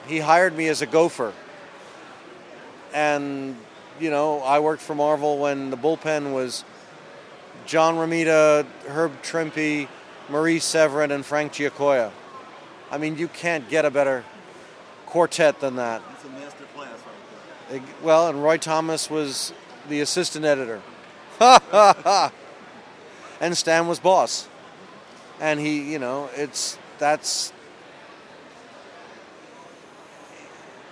He 0.08 0.20
hired 0.20 0.56
me 0.56 0.68
as 0.68 0.82
a 0.82 0.86
gopher, 0.86 1.34
and 2.94 3.56
you 4.00 4.10
know, 4.10 4.42
I 4.42 4.60
worked 4.60 4.82
for 4.82 4.96
Marvel 4.96 5.38
when 5.38 5.70
the 5.70 5.78
bullpen 5.78 6.34
was 6.34 6.66
John 7.66 7.96
Romita, 7.96 8.66
Herb 8.88 9.22
Trimpe, 9.22 9.88
Marie 10.30 10.60
Severin, 10.60 11.12
and 11.12 11.26
Frank 11.26 11.54
Giacoia. 11.54 12.12
I 12.92 12.98
mean, 12.98 13.18
you 13.18 13.28
can't 13.28 13.70
get 13.70 13.86
a 13.86 13.92
better 13.92 14.24
quartet 15.06 15.60
than 15.60 15.76
that. 15.78 16.02
It's 16.14 16.26
a 16.26 16.30
master 16.30 16.64
class 16.76 16.98
right 17.70 17.76
Eg- 17.76 18.04
Well, 18.04 18.28
and 18.28 18.44
Roy 18.44 18.58
Thomas 18.58 19.10
was 19.10 19.54
the 19.88 20.02
assistant 20.02 20.46
editor. 20.46 20.82
Ha 21.40 21.60
ha 21.72 21.96
ha! 22.04 22.32
And 23.44 23.58
Stan 23.58 23.90
was 23.90 24.00
boss. 24.00 24.48
And 25.42 25.60
he, 25.60 25.92
you 25.92 26.00
know, 26.00 26.30
it's 26.34 26.78
that's 26.98 27.52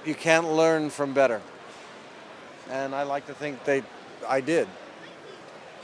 you 0.05 0.13
can't 0.13 0.51
learn 0.51 0.89
from 0.89 1.13
better. 1.13 1.39
And 2.69 2.93
I 2.93 3.03
like 3.03 3.25
to 3.27 3.33
think 3.33 3.63
they 3.63 3.83
I 4.27 4.41
did. 4.41 4.67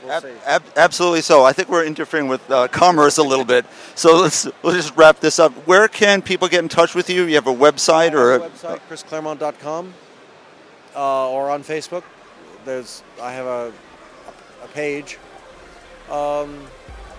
We'll 0.02 0.12
Ab- 0.12 0.22
see. 0.22 0.32
ab- 0.44 0.72
absolutely 0.76 1.22
so. 1.22 1.42
I 1.42 1.54
think 1.54 1.70
we're 1.70 1.86
interfering 1.86 2.28
with 2.28 2.50
uh, 2.50 2.68
commerce 2.68 3.16
a 3.16 3.22
little 3.22 3.46
bit. 3.46 3.64
So 3.94 4.20
let's 4.20 4.44
let's 4.62 4.76
just 4.76 4.94
wrap 4.94 5.20
this 5.20 5.38
up. 5.38 5.52
Where 5.66 5.88
can 5.88 6.20
people 6.20 6.48
get 6.48 6.62
in 6.62 6.68
touch 6.68 6.94
with 6.94 7.08
you? 7.08 7.24
You 7.24 7.36
have 7.36 7.46
a 7.46 7.54
website 7.54 8.12
or 8.12 8.34
a, 8.34 8.40
website 8.40 8.80
chrisclaremont.com 8.90 9.94
uh, 10.94 11.30
or 11.30 11.48
on 11.48 11.62
Facebook. 11.62 12.02
There's 12.66 13.02
I 13.22 13.32
have 13.32 13.46
a, 13.46 13.72
a 14.62 14.68
page, 14.68 15.16
um, 16.10 16.66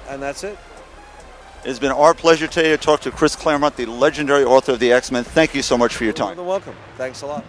and 0.09 0.21
that's 0.21 0.43
it. 0.43 0.57
It's 1.65 1.79
been 1.79 1.91
our 1.91 2.13
pleasure 2.13 2.47
today 2.47 2.69
to 2.69 2.77
talk 2.77 3.01
to 3.01 3.11
Chris 3.11 3.35
Claremont, 3.35 3.75
the 3.75 3.85
legendary 3.85 4.45
author 4.45 4.71
of 4.73 4.79
the 4.79 4.93
X 4.93 5.11
Men. 5.11 5.23
Thank 5.23 5.53
you 5.53 5.61
so 5.61 5.77
much 5.77 5.95
for 5.95 6.05
your 6.05 6.13
time. 6.13 6.37
You're 6.37 6.45
welcome. 6.45 6.75
Thanks 6.97 7.21
a 7.21 7.27
lot. 7.27 7.43